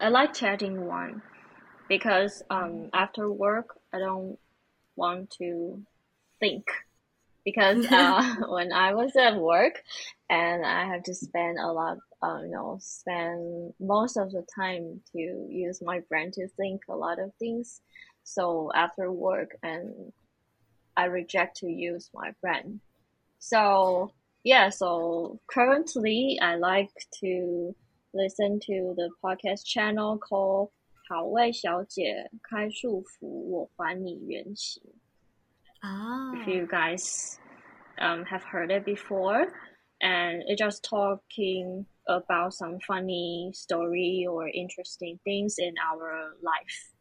[0.01, 1.23] I like chatting one
[1.89, 4.39] because um, after work I don't
[4.97, 5.83] want to
[6.41, 6.65] think
[7.45, 9.83] because uh, when I was at work
[10.31, 15.01] and I have to spend a lot uh, you know, spend most of the time
[15.13, 17.81] to use my brain to think a lot of things.
[18.23, 20.13] So after work, and
[20.97, 22.81] I reject to use my brain.
[23.41, 24.13] So
[24.44, 27.76] yeah, so currently I like to
[28.14, 30.72] listen to the podcast channel called
[31.10, 34.82] 好味小姐开束缚，我还你原形.
[35.84, 36.36] Oh.
[36.36, 37.38] If you guys
[38.00, 39.48] um, have heard it before,
[40.02, 46.94] and it just talking about some funny story or interesting things in our life.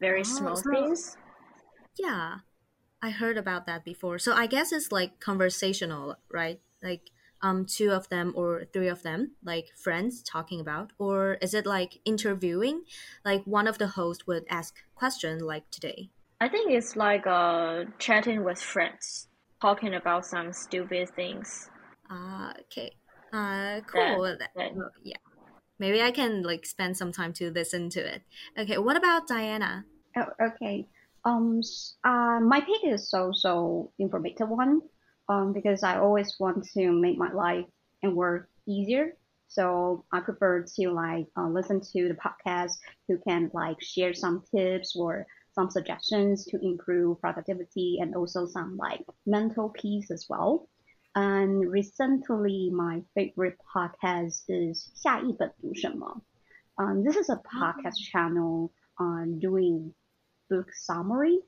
[0.00, 1.16] Very oh, small so, things.
[1.98, 2.38] Yeah,
[3.03, 4.17] I heard about that before.
[4.17, 6.59] So I guess it's like conversational, right?
[6.81, 11.53] Like um two of them or three of them, like friends talking about, or is
[11.53, 12.85] it like interviewing?
[13.23, 16.09] Like one of the hosts would ask question like today.
[16.39, 19.27] I think it's like uh chatting with friends,
[19.61, 21.69] talking about some stupid things.
[22.09, 22.91] Ah, uh, okay.
[23.31, 24.37] Uh, cool.
[24.55, 24.89] Yeah, yeah.
[25.03, 25.17] yeah.
[25.79, 28.23] Maybe I can like spend some time to listen to it.
[28.57, 28.77] Okay.
[28.77, 29.85] What about Diana?
[30.15, 30.87] Oh, okay.
[31.24, 31.60] Um,
[32.04, 34.82] uh, my pick is also informative one.
[35.30, 37.66] Um, because I always want to make my life
[38.02, 39.12] and work easier.
[39.48, 44.42] So I prefer to like uh, listen to the podcast who can like share some
[44.54, 50.66] tips or some suggestions to improve productivity and also some like mental peace as well.
[51.14, 56.22] And recently, my favorite podcast is 下一本读什么?
[56.76, 59.92] Um, this is a podcast channel on doing
[60.49, 61.39] book summary.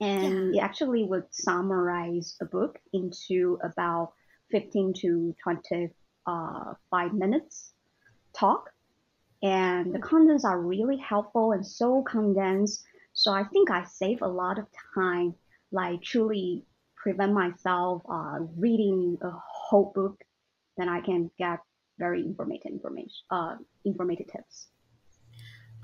[0.00, 0.60] And yeah.
[0.60, 4.12] it actually would summarize a book into about
[4.50, 5.90] 15 to 25
[6.26, 7.72] uh, minutes
[8.34, 8.70] talk.
[9.42, 12.84] And the contents are really helpful and so condensed.
[13.12, 15.34] So I think I save a lot of time,
[15.72, 16.64] like truly
[17.06, 20.24] prevent myself uh, reading a whole book,
[20.76, 21.60] then I can get
[21.98, 23.54] very informative information, uh,
[23.84, 24.66] informative tips.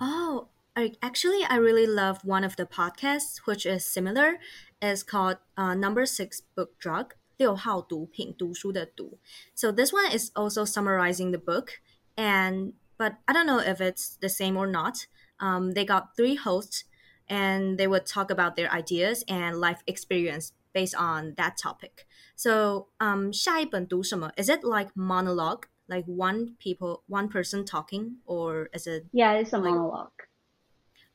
[0.01, 4.38] Oh, I, actually, I really love one of the podcasts which is similar.
[4.82, 7.16] It's called uh, Number Six Book Drug.
[7.38, 9.20] 六号毒品，读书的读.
[9.54, 11.70] So this one is also summarizing the book,
[12.16, 15.06] and but I don't know if it's the same or not.
[15.40, 16.86] Um, they got three hosts,
[17.30, 22.08] and they would talk about their ideas and life experience based on that topic.
[22.36, 24.32] So, um, 下一本读什么?
[24.36, 29.06] Is it like monologue, like one people, one person talking, or is it?
[29.12, 30.26] Yeah, it's a like, monologue.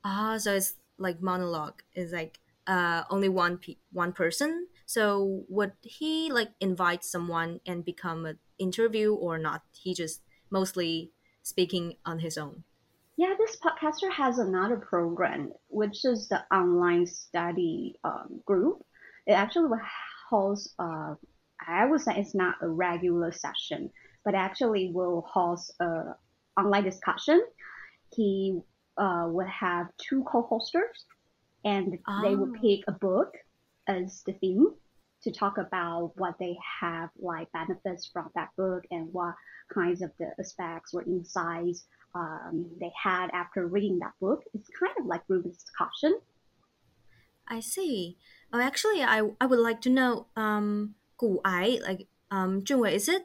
[0.04, 1.84] Ah, so it's like monologue.
[1.94, 4.68] Is like uh only one pe- one person.
[4.86, 9.64] So would he like invite someone and become an interview or not?
[9.74, 12.64] He just mostly speaking on his own.
[13.18, 18.84] Yeah, this podcaster has another program, which is the online study um, group.
[19.26, 19.82] It actually will
[20.30, 21.16] host, uh,
[21.68, 23.92] I would say it's not a regular session,
[24.24, 26.16] but actually will host a
[26.60, 27.42] online discussion.
[28.16, 28.60] He
[28.98, 31.06] uh, would have two co-hosters,
[31.64, 32.22] and oh.
[32.24, 33.34] they would pick a book
[33.88, 34.68] as the theme
[35.24, 39.34] to talk about what they have like benefits from that book and what
[39.74, 41.86] kinds of the aspects or insights
[42.16, 44.44] um, they had after reading that book.
[44.54, 46.20] It's kind of like group discussion.
[47.48, 48.18] I see.
[48.52, 53.24] Oh, actually, I I would like to know um, 骨癌 like um, Junwei, is it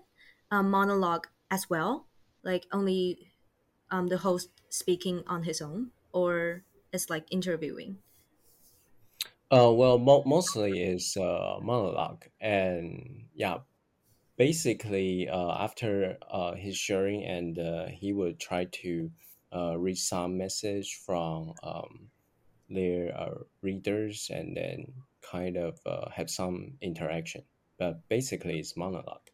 [0.51, 2.07] a monologue as well?
[2.43, 3.32] Like only
[3.93, 8.01] um, the host speaking on his own, or it's like interviewing?
[9.51, 13.59] Uh, well, mo- mostly is uh, monologue, and yeah,
[14.37, 19.13] basically uh, after uh, his sharing, and uh, he would try to
[19.55, 22.11] uh, read some message from um,
[22.69, 27.45] their uh, readers, and then kind of uh, have some interaction.
[27.79, 29.31] But basically, it's monologue.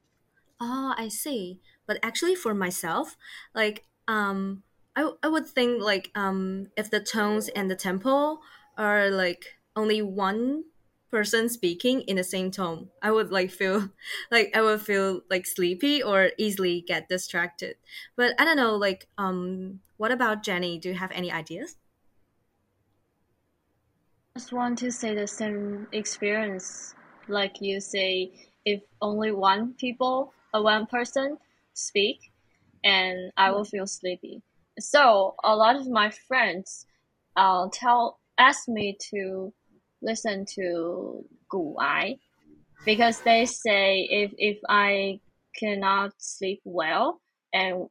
[0.60, 1.60] Oh, I see.
[1.86, 3.16] But actually, for myself,
[3.54, 4.64] like um,
[4.96, 8.40] I I would think like um, if the tones and the tempo
[8.76, 10.64] are like only one
[11.10, 13.88] person speaking in the same tone i would like feel
[14.30, 17.76] like i would feel like sleepy or easily get distracted.
[18.16, 20.78] But i don't know like um what about jenny?
[20.78, 21.76] Do you have any ideas?
[24.34, 26.94] I just want to say the same experience.
[27.28, 28.32] Like you say
[28.64, 31.38] if only one people or one person
[31.74, 32.32] speak
[32.84, 34.42] and I will feel sleepy.
[34.78, 36.86] So a lot of my friends
[37.36, 39.52] uh, tell ask me to
[40.00, 42.18] listen to guai
[42.84, 45.20] because they say if if I
[45.58, 47.20] cannot sleep well
[47.52, 47.88] and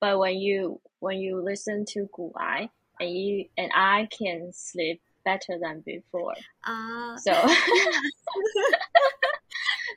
[0.00, 2.68] but when you when you listen to guai
[2.98, 6.34] and you and I can sleep better than before.
[6.66, 7.32] Uh, so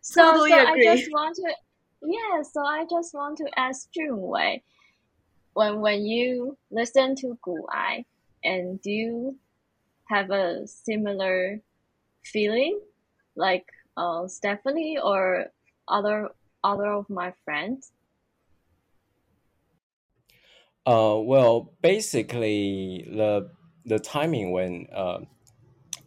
[0.02, 1.54] so, totally so I just want to
[2.02, 4.62] yeah, so I just want to ask Junwei
[5.54, 8.06] when when you listen to 古癌
[8.44, 9.36] and do you
[10.06, 11.62] have a similar
[12.24, 12.80] feeling
[13.36, 13.66] like
[13.98, 15.52] uh, Stephanie or
[15.88, 16.30] other
[16.64, 17.92] other of my friends?
[20.86, 23.52] Uh, well, basically the
[23.86, 25.20] the timing when uh,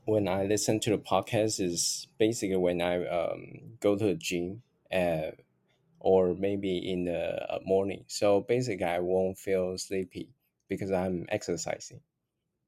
[0.05, 4.63] when I listen to the podcast is basically when I um, go to the gym
[4.93, 5.33] uh,
[6.03, 8.05] or maybe in the uh, morning.
[8.09, 10.35] So basically, I won't feel sleepy
[10.69, 12.03] because I'm exercising.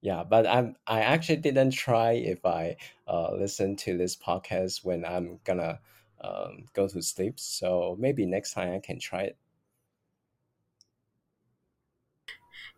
[0.01, 2.77] Yeah but i'm i actually didn't try if i
[3.09, 5.81] uh, listen to this podcast when i'm gonna
[6.21, 7.39] um, go to sleep.
[7.41, 9.39] So maybe next time i can try it.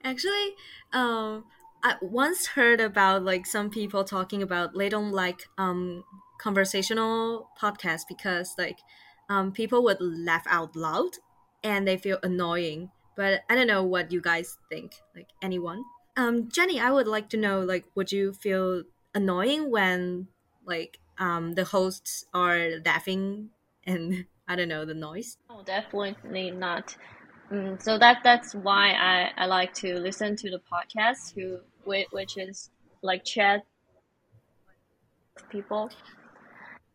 [0.02, 0.54] Actually
[0.92, 1.44] um
[1.82, 6.04] i once heard about like some people talking about they don't like um
[6.38, 8.78] conversational podcasts because like
[9.28, 11.12] um people would laugh out loud
[11.62, 15.84] and they feel annoying but i don't know what you guys think like anyone
[16.16, 20.28] um, Jenny, I would like to know, like, would you feel annoying when,
[20.64, 23.50] like, um, the hosts are laughing
[23.84, 25.36] and I don't know the noise?
[25.50, 26.96] Oh, definitely not.
[27.52, 32.36] Mm, so that that's why I, I like to listen to the podcast, who which
[32.36, 32.70] is
[33.02, 33.64] like chat
[35.50, 35.90] people.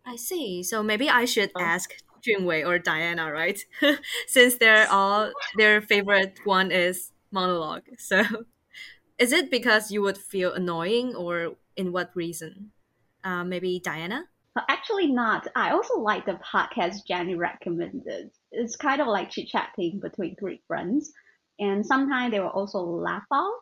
[0.06, 0.62] I see.
[0.64, 1.62] So maybe I should oh.
[1.62, 3.60] ask Junwei or Diana, right?
[4.28, 7.84] Since they're all their favorite one is monologue.
[7.98, 8.24] So
[9.18, 12.72] is it because you would feel annoying or in what reason?
[13.24, 14.26] Uh, maybe Diana?
[14.68, 15.48] Actually, not.
[15.56, 18.32] I also like the podcast Jenny recommended.
[18.52, 21.14] It's kind of like chit chatting between three friends.
[21.60, 23.54] And sometimes they will also laugh out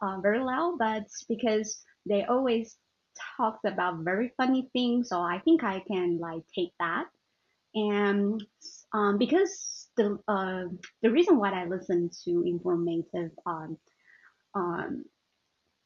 [0.00, 2.76] uh, very loud, but because they always
[3.36, 7.06] talk about very funny things, so I think I can like take that.
[7.76, 8.42] And
[8.94, 10.64] um, because the uh,
[11.02, 13.76] the reason why I listen to informative um,
[14.54, 15.04] um,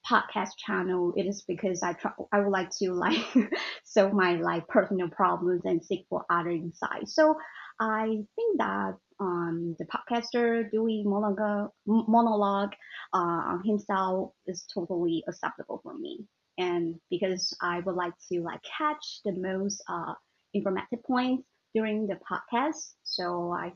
[0.08, 3.18] podcast channel, it is because I try, I would like to like
[3.84, 7.14] solve my like personal problems and seek for other insights.
[7.16, 7.34] So
[7.80, 12.72] I think that um, the podcaster doing monologue, monologue
[13.12, 16.20] uh, himself is totally acceptable for me.
[16.56, 20.14] And because I would like to like catch the most uh,
[20.54, 23.72] informative points during the podcast, so I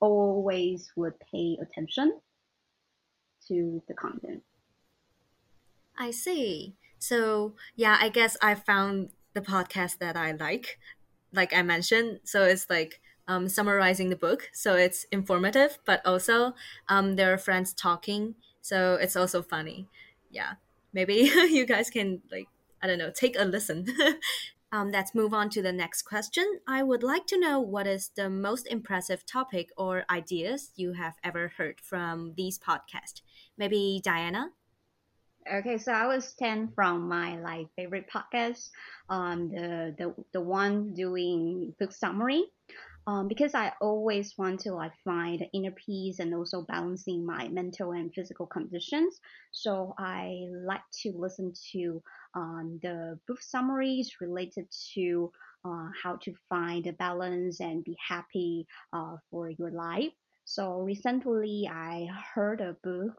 [0.00, 2.20] always would pay attention
[3.48, 4.42] to the content.
[5.98, 6.76] I see.
[6.98, 10.78] So yeah, I guess I found the podcast that I like,
[11.32, 12.20] like I mentioned.
[12.24, 16.54] So it's like um, summarizing the book, so it's informative, but also
[16.88, 19.86] um, there are friends talking, so it's also funny.
[20.30, 20.54] Yeah,
[20.92, 21.14] maybe
[21.50, 22.48] you guys can like
[22.82, 23.86] I don't know, take a listen.
[24.70, 26.60] um, let's move on to the next question.
[26.66, 31.14] I would like to know what is the most impressive topic or ideas you have
[31.24, 33.22] ever heard from these podcasts.
[33.56, 34.50] Maybe Diana.
[35.50, 38.68] Okay, so I will stand from my like favorite podcast,
[39.08, 42.44] um, the the the one doing book summary,
[43.06, 47.92] um, because I always want to like find inner peace and also balancing my mental
[47.92, 49.18] and physical conditions.
[49.50, 52.02] So I like to listen to
[52.38, 55.30] um the book summaries related to
[55.68, 60.12] uh, how to find a balance and be happy uh, for your life.
[60.44, 63.12] So recently I heard a book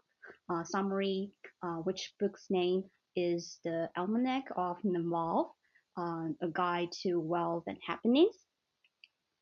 [0.49, 1.31] uh, summary,
[1.63, 2.83] uh, which book's name
[3.15, 5.55] is The Almanac of Naval,
[5.97, 8.35] uh, A Guide to Wealth and Happiness.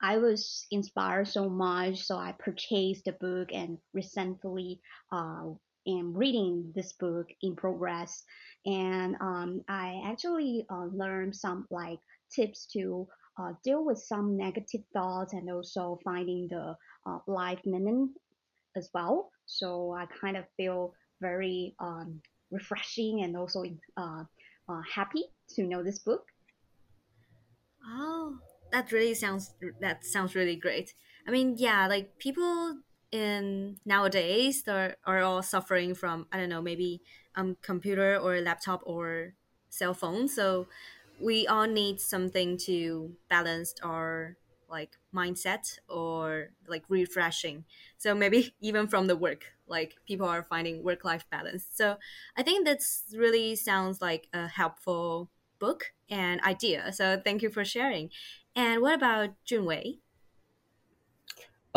[0.02, 4.80] I was inspired so much, so I purchased the book and recently
[5.12, 5.54] uh,
[5.88, 8.24] am reading this book in progress.
[8.66, 12.00] And um, I actually uh, learned some like
[12.34, 13.08] tips to
[13.40, 16.76] uh, deal with some negative thoughts and also finding the
[17.06, 18.14] uh, life meaning
[18.76, 19.32] as well.
[19.46, 22.22] So I kind of feel very um,
[22.52, 23.64] refreshing and also
[23.98, 24.24] uh,
[24.70, 25.24] uh, happy
[25.56, 26.24] to know this book.
[27.86, 28.38] Oh,
[28.72, 30.94] that really sounds that sounds really great.
[31.28, 32.78] I mean, yeah, like people
[33.12, 37.02] in nowadays are, are all suffering from I don't know maybe
[37.36, 39.34] um computer or laptop or
[39.70, 40.28] cell phone.
[40.28, 40.68] So
[41.20, 44.38] we all need something to balance our
[44.70, 47.66] like mindset or like refreshing.
[47.98, 51.68] So maybe even from the work like people are finding work life balance.
[51.74, 51.98] So
[52.38, 55.30] i think that's really sounds like a helpful
[55.60, 56.92] book and idea.
[56.94, 58.10] So thank you for sharing.
[58.56, 60.00] And what about junwei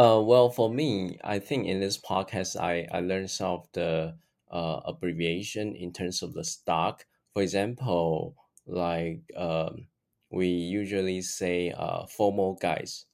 [0.01, 4.17] uh, well, for me, I think in this podcast, I, I learned some of the
[4.51, 7.05] uh, abbreviation in terms of the stock.
[7.35, 8.35] For example,
[8.67, 9.87] like um,
[10.31, 13.05] we usually say uh, FOMO guys,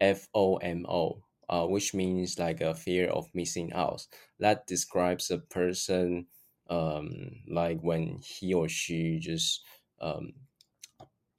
[0.00, 4.06] F O M O, uh, which means like a fear of missing out.
[4.38, 6.26] That describes a person
[6.70, 9.64] um, like when he or she just
[10.00, 10.32] um,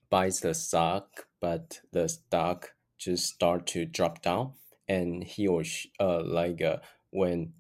[0.10, 4.54] buys the stock, but the stock just start to drop down,
[4.88, 6.78] and he or she uh, like uh,
[7.12, 7.54] when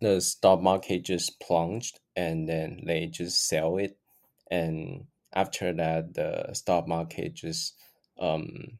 [0.00, 3.98] the stock market just plunged, and then they just sell it,
[4.50, 7.76] and after that the stock market just
[8.18, 8.78] um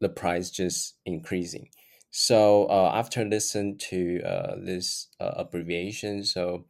[0.00, 1.70] the price just increasing.
[2.10, 6.66] So uh, after listen to uh, this uh, abbreviation so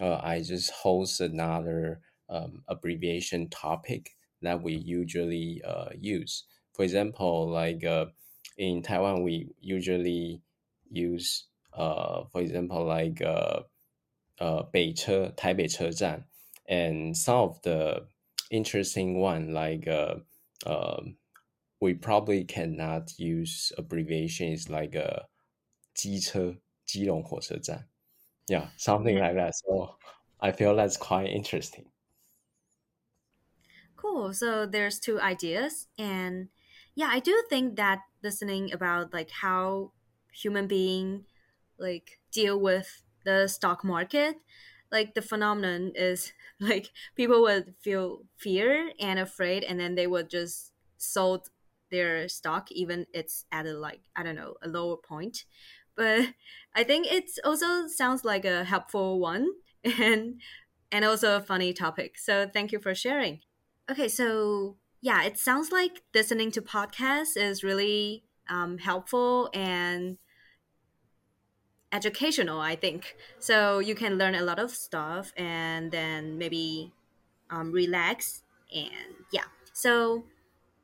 [0.00, 6.44] uh, i just host another um, abbreviation topic that we usually uh, use.
[6.74, 8.06] For example like uh,
[8.57, 10.41] in taiwan we usually
[10.89, 13.61] use uh, for example like uh,
[14.39, 16.27] uh, 北车台北车站
[16.67, 18.07] and some of the
[18.49, 20.19] interesting one like uh,
[20.65, 21.01] uh,
[21.81, 25.27] we probably cannot use abbreviations like uh,
[25.93, 27.89] 机车基隆火车站
[28.47, 29.97] yeah something like that so
[30.39, 31.91] I feel that's quite interesting
[33.95, 36.49] cool so there's two ideas and
[36.98, 39.92] yeah I do think that listening about like how
[40.32, 41.26] human being
[41.78, 44.36] like deal with the stock market
[44.90, 50.28] like the phenomenon is like people would feel fear and afraid and then they would
[50.30, 51.48] just sold
[51.92, 55.44] their stock even it's at a like i don't know a lower point.
[55.96, 56.34] But
[56.74, 59.48] i think it also sounds like a helpful one
[59.84, 60.40] and
[60.92, 62.18] and also a funny topic.
[62.18, 63.42] So thank you for sharing.
[63.90, 70.18] Okay so yeah it sounds like listening to podcasts is really um, helpful and
[71.92, 73.16] educational i think.
[73.38, 76.92] So you can learn a lot of stuff and then maybe
[77.50, 78.42] um, relax
[78.74, 79.48] and yeah.
[79.72, 80.24] So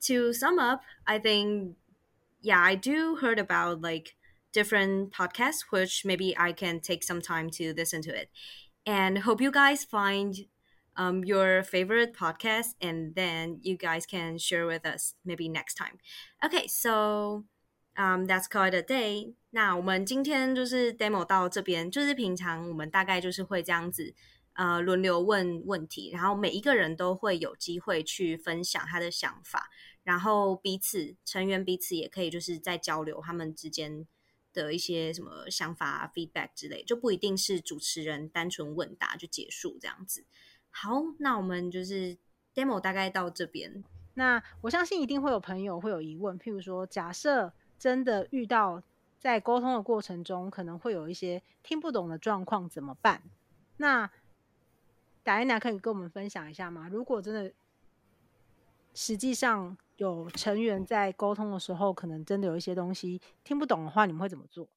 [0.03, 1.77] to sum up i think
[2.43, 4.15] yeah i do heard about like
[4.53, 8.29] different podcasts which maybe i can take some time to listen to it.
[8.87, 10.47] And hope you guys find
[10.97, 15.99] um, your favorite podcast and then you guys can share with us maybe next time
[16.43, 17.45] okay so、
[17.97, 19.35] um,，That's called a day。
[19.51, 24.13] 那我们今天就是 demo 到这边，就是平常我们大概就是会这样子，
[24.55, 29.71] 呃，轮流问问题，然后每一个人都会有机会去分享他的想法，
[30.03, 34.07] 然后彼此成员彼此也可以就是在交流他们之间
[34.53, 40.27] 的一些什么想法、feedback 之类，就不一定是主持人单纯问答就结束这样子。
[40.77, 42.19] 好，那我们就是
[42.53, 43.85] demo 大概到这边。
[44.15, 48.83] 那我相信一定会有朋友会有疑问，譬如说，假设真的遇到
[49.21, 53.23] 在沟通的过程中可能会有一些听不懂的状况，怎么办？
[53.77, 54.11] 那
[55.25, 56.89] Diana 可以跟我们分享一下吗？
[56.91, 57.53] 如果真的
[58.95, 64.69] 实际上有成员在沟通的时候，可能真的有一些东西听不懂的话，你们会怎么做？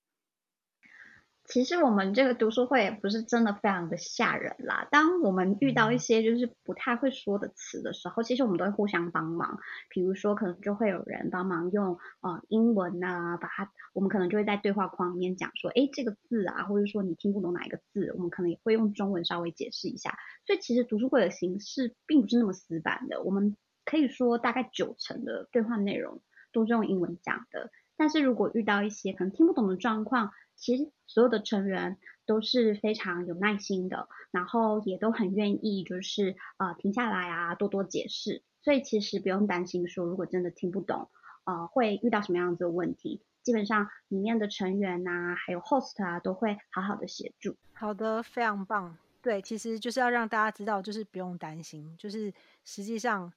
[1.47, 4.85] 其实我们这个读书会也不是真的非常的吓人啦。
[4.91, 9.57] 当我们遇到一些就是不太会说的词的时候，其实我们都会互相帮忙。
[9.89, 20.17] 比如说，可能就会有人帮忙用呃英文啊，把它，我们可能就会在对话框里面讲说，哎，这个字啊，或者说你听不懂哪一个字，我们可能也会用中文稍微解释一下。
[20.45, 26.21] 所以其实读书会的形式并不是那么死板的，我们可以说大概九成的对话内容
[26.51, 27.71] 都是用英文讲的。
[27.97, 38.43] 但是如果遇到一些可能听不懂的状况，其实所有的成员都是非常有耐心的，然后也都很愿意，就是呃停下来啊，多多解释。
[38.61, 41.09] 所以其实不用担心说，如果真的听不懂，
[41.45, 47.55] 呃，会遇到什么样子的问题，基本上里面的成员呐、啊，还有 host 啊，都会好好的协助。
[47.73, 48.97] 好的，非常棒。
[49.21, 52.33] 对，其实就是要让大家知道，就是不用担心，就是
[52.63, 53.33] 实际上。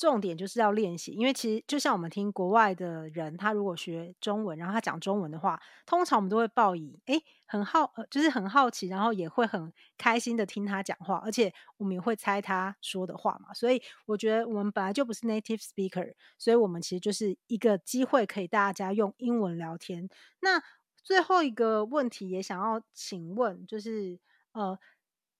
[0.00, 13.52] 重点就是要练习，因为其实就像我们听国外的人，他如果学中文，然后他讲中文的话，通常我们都会报以诶很好，就是很好奇，然后也会很开心的听他讲话，而且我们也会猜他说的话嘛。
[13.52, 20.08] 所以我觉得我们本来就不是 native speaker，所以我们其实就是一个机会，可以大家用英文聊天。
[20.40, 20.62] 那
[21.02, 24.18] 最后一个问题也想要请问，就是
[24.52, 24.78] 呃，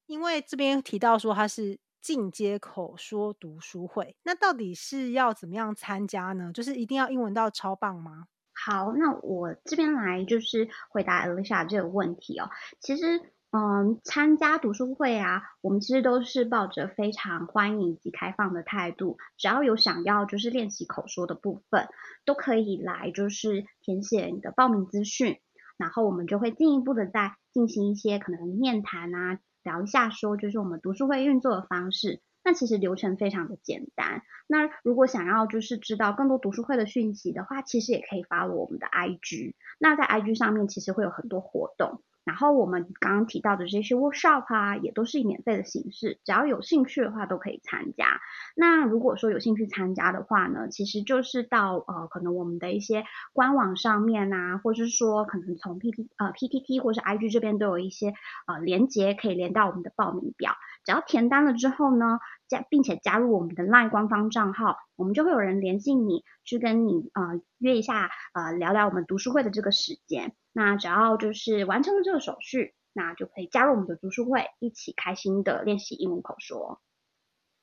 [0.05, 1.81] 因为这边提到说他是。
[2.01, 6.51] 进阶口说读书会，那到底是要怎么样参加呢？
[6.53, 8.27] 就是一定要英文到超棒吗？
[8.53, 12.51] 好，那我这边来就是回答 Alicia 这个问题哦。
[12.79, 13.21] 其实，
[13.53, 21.89] 嗯，参加读书会啊，我们其实都是抱着非常欢迎以及开放的态度，只要有想要就是练习口说的部分，
[22.27, 25.41] 都可以来就是填写你的报名资讯，
[25.79, 29.39] 然后我们就会进一步的再进行一些可能面谈啊。
[29.71, 32.21] 聊一下，说就是我们读书会运作的方式。
[32.43, 34.23] 那其实流程非常的简单。
[34.49, 39.55] 那如果想要就是知道更多读书会的讯息的话，其实也可以发我们的 IG。
[39.79, 42.03] 那在 IG 上面其实会有很多活动。
[42.31, 48.21] 然后我们刚刚提到的这些 workshop 啊，也都是以免费的形式，只要有兴趣的话都可以参加。
[48.55, 53.03] 那如果说有兴趣参加的话呢，其实就是到呃可能我们的一些
[53.33, 58.15] 官网上面啊，或者是说可能从 P T 呃 P T T 或是 I G 这边都有一些
[58.47, 60.53] 呃连接可以连到我们的报名表。
[60.85, 70.33] 只要填单了之后呢，加并且加入我们的 LINE 官方账号，我们就会有人联系你，去跟你呃约一下呃聊聊我们读书会的这个时间。
[70.53, 76.81] 那只要就是完成了这个手续，那就可以加入我们的读书会，一起开心的练习英文口说。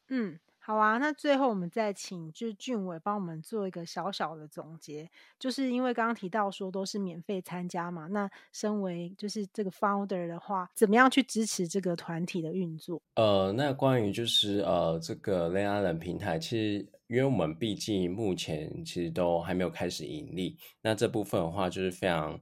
[0.09, 0.39] 嗯。
[0.59, 5.09] 好啊，那最后我们再请就是俊伟帮我们做一个小小的总结，
[5.39, 13.01] 就是因为刚刚提到说都是免费参加嘛，那身为就是这个 founder 的话，怎么样去支持这个团体的运作？
[13.15, 22.37] 呃，那关于就是呃这个 Island 平台，其实因为我们毕竟目前其实都还没有开始盈利，那这部分的话就是非常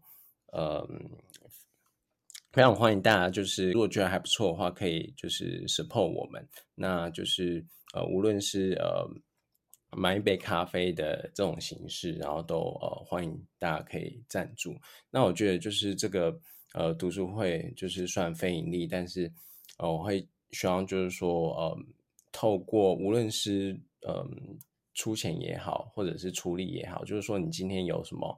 [0.56, 0.88] 呃
[2.52, 7.66] 非常欢迎大家，就是如果觉得还不错的话，可以就是 support 我们，那就是。
[7.94, 9.08] 呃，无论是呃
[9.98, 14.76] 买一杯咖啡的这种形式，然后都呃欢迎大家可以赞助。
[15.10, 16.38] 那我觉得就是这个
[16.74, 19.32] 呃读书会就是算非盈利，但是
[19.78, 21.78] 呃我会希望就是说呃
[22.34, 24.28] 透过无论是呃
[24.94, 28.38] 出钱也好，或者是出力也好，就是说你今天有什么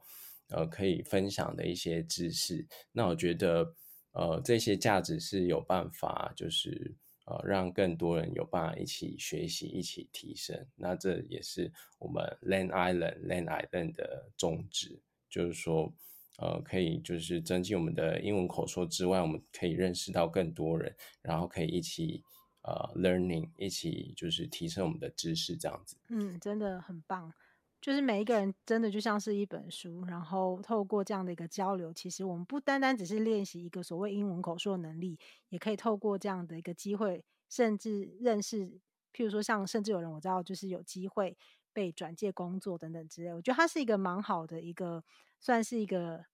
[0.49, 3.73] 呃可以分享的一些知识，那我觉得
[4.11, 6.95] 呃这些价值是有办法就是。
[7.29, 11.69] 呃，让更多人有办法一起学习、一起提升，那这也是
[11.99, 14.97] 我们 Land Island Land Island 的宗旨，
[15.29, 15.93] 就是说，
[16.37, 22.23] 呃，可以就是增进我们的英文口说之外，我们可以认识到更多人，然后可以一起
[22.61, 25.97] 呃 learning，一起就是提升我们的知识，这样子。
[26.07, 27.33] 嗯，真的很棒。
[27.79, 35.17] 就是每一个人真的就像是一本书，然后透过这样的一个交流，其实我们不单单只是练习一个所谓英文口说的能力，
[35.49, 38.65] 也可以透过这样的一个机会，甚至认识，
[39.13, 41.37] 譬如说像甚至有人我知道就是有机会
[41.71, 43.33] 被转介工作等等之类。
[43.33, 45.03] 我觉得它是一个蛮好的一个，
[45.39, 46.25] 算是一个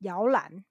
[0.00, 0.64] 摇篮。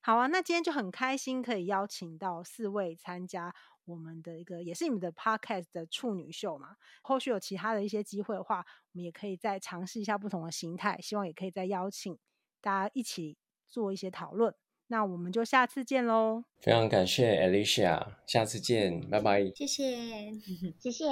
[0.00, 3.54] 好啊，那今天就很开心可以邀请到四位参加
[3.84, 6.76] 我们的一个，也是你们的 podcast 的处女秀嘛。
[7.02, 12.18] 后续有其他的一些机会的话，我们也可以再尝试一下不同的形态，希望也可以再邀请
[12.60, 13.36] 大家一起
[13.68, 14.54] 做一些讨论。
[14.88, 16.44] 那我们就下次见喽！
[16.60, 19.50] 非常感谢 Alicia，下次见，拜拜。
[19.54, 20.30] 谢谢，
[20.78, 21.08] 谢谢，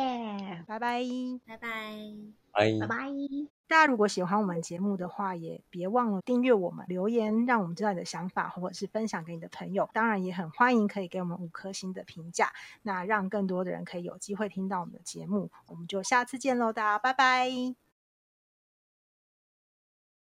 [0.67, 1.03] 拜拜，
[1.47, 3.07] 拜拜，拜拜拜。
[3.67, 9.89] 大家如果喜欢我们节目的话，也别忘了订阅我们、留言，让我们知道你的想法，或者是分享给你的朋友。
[9.95, 15.51] 当然，也很欢迎可以给我们五颗星的评价，那让更多的人可以有机会听到我们的节目。
[15.69, 17.82] 我们就下次见喽，大家拜拜。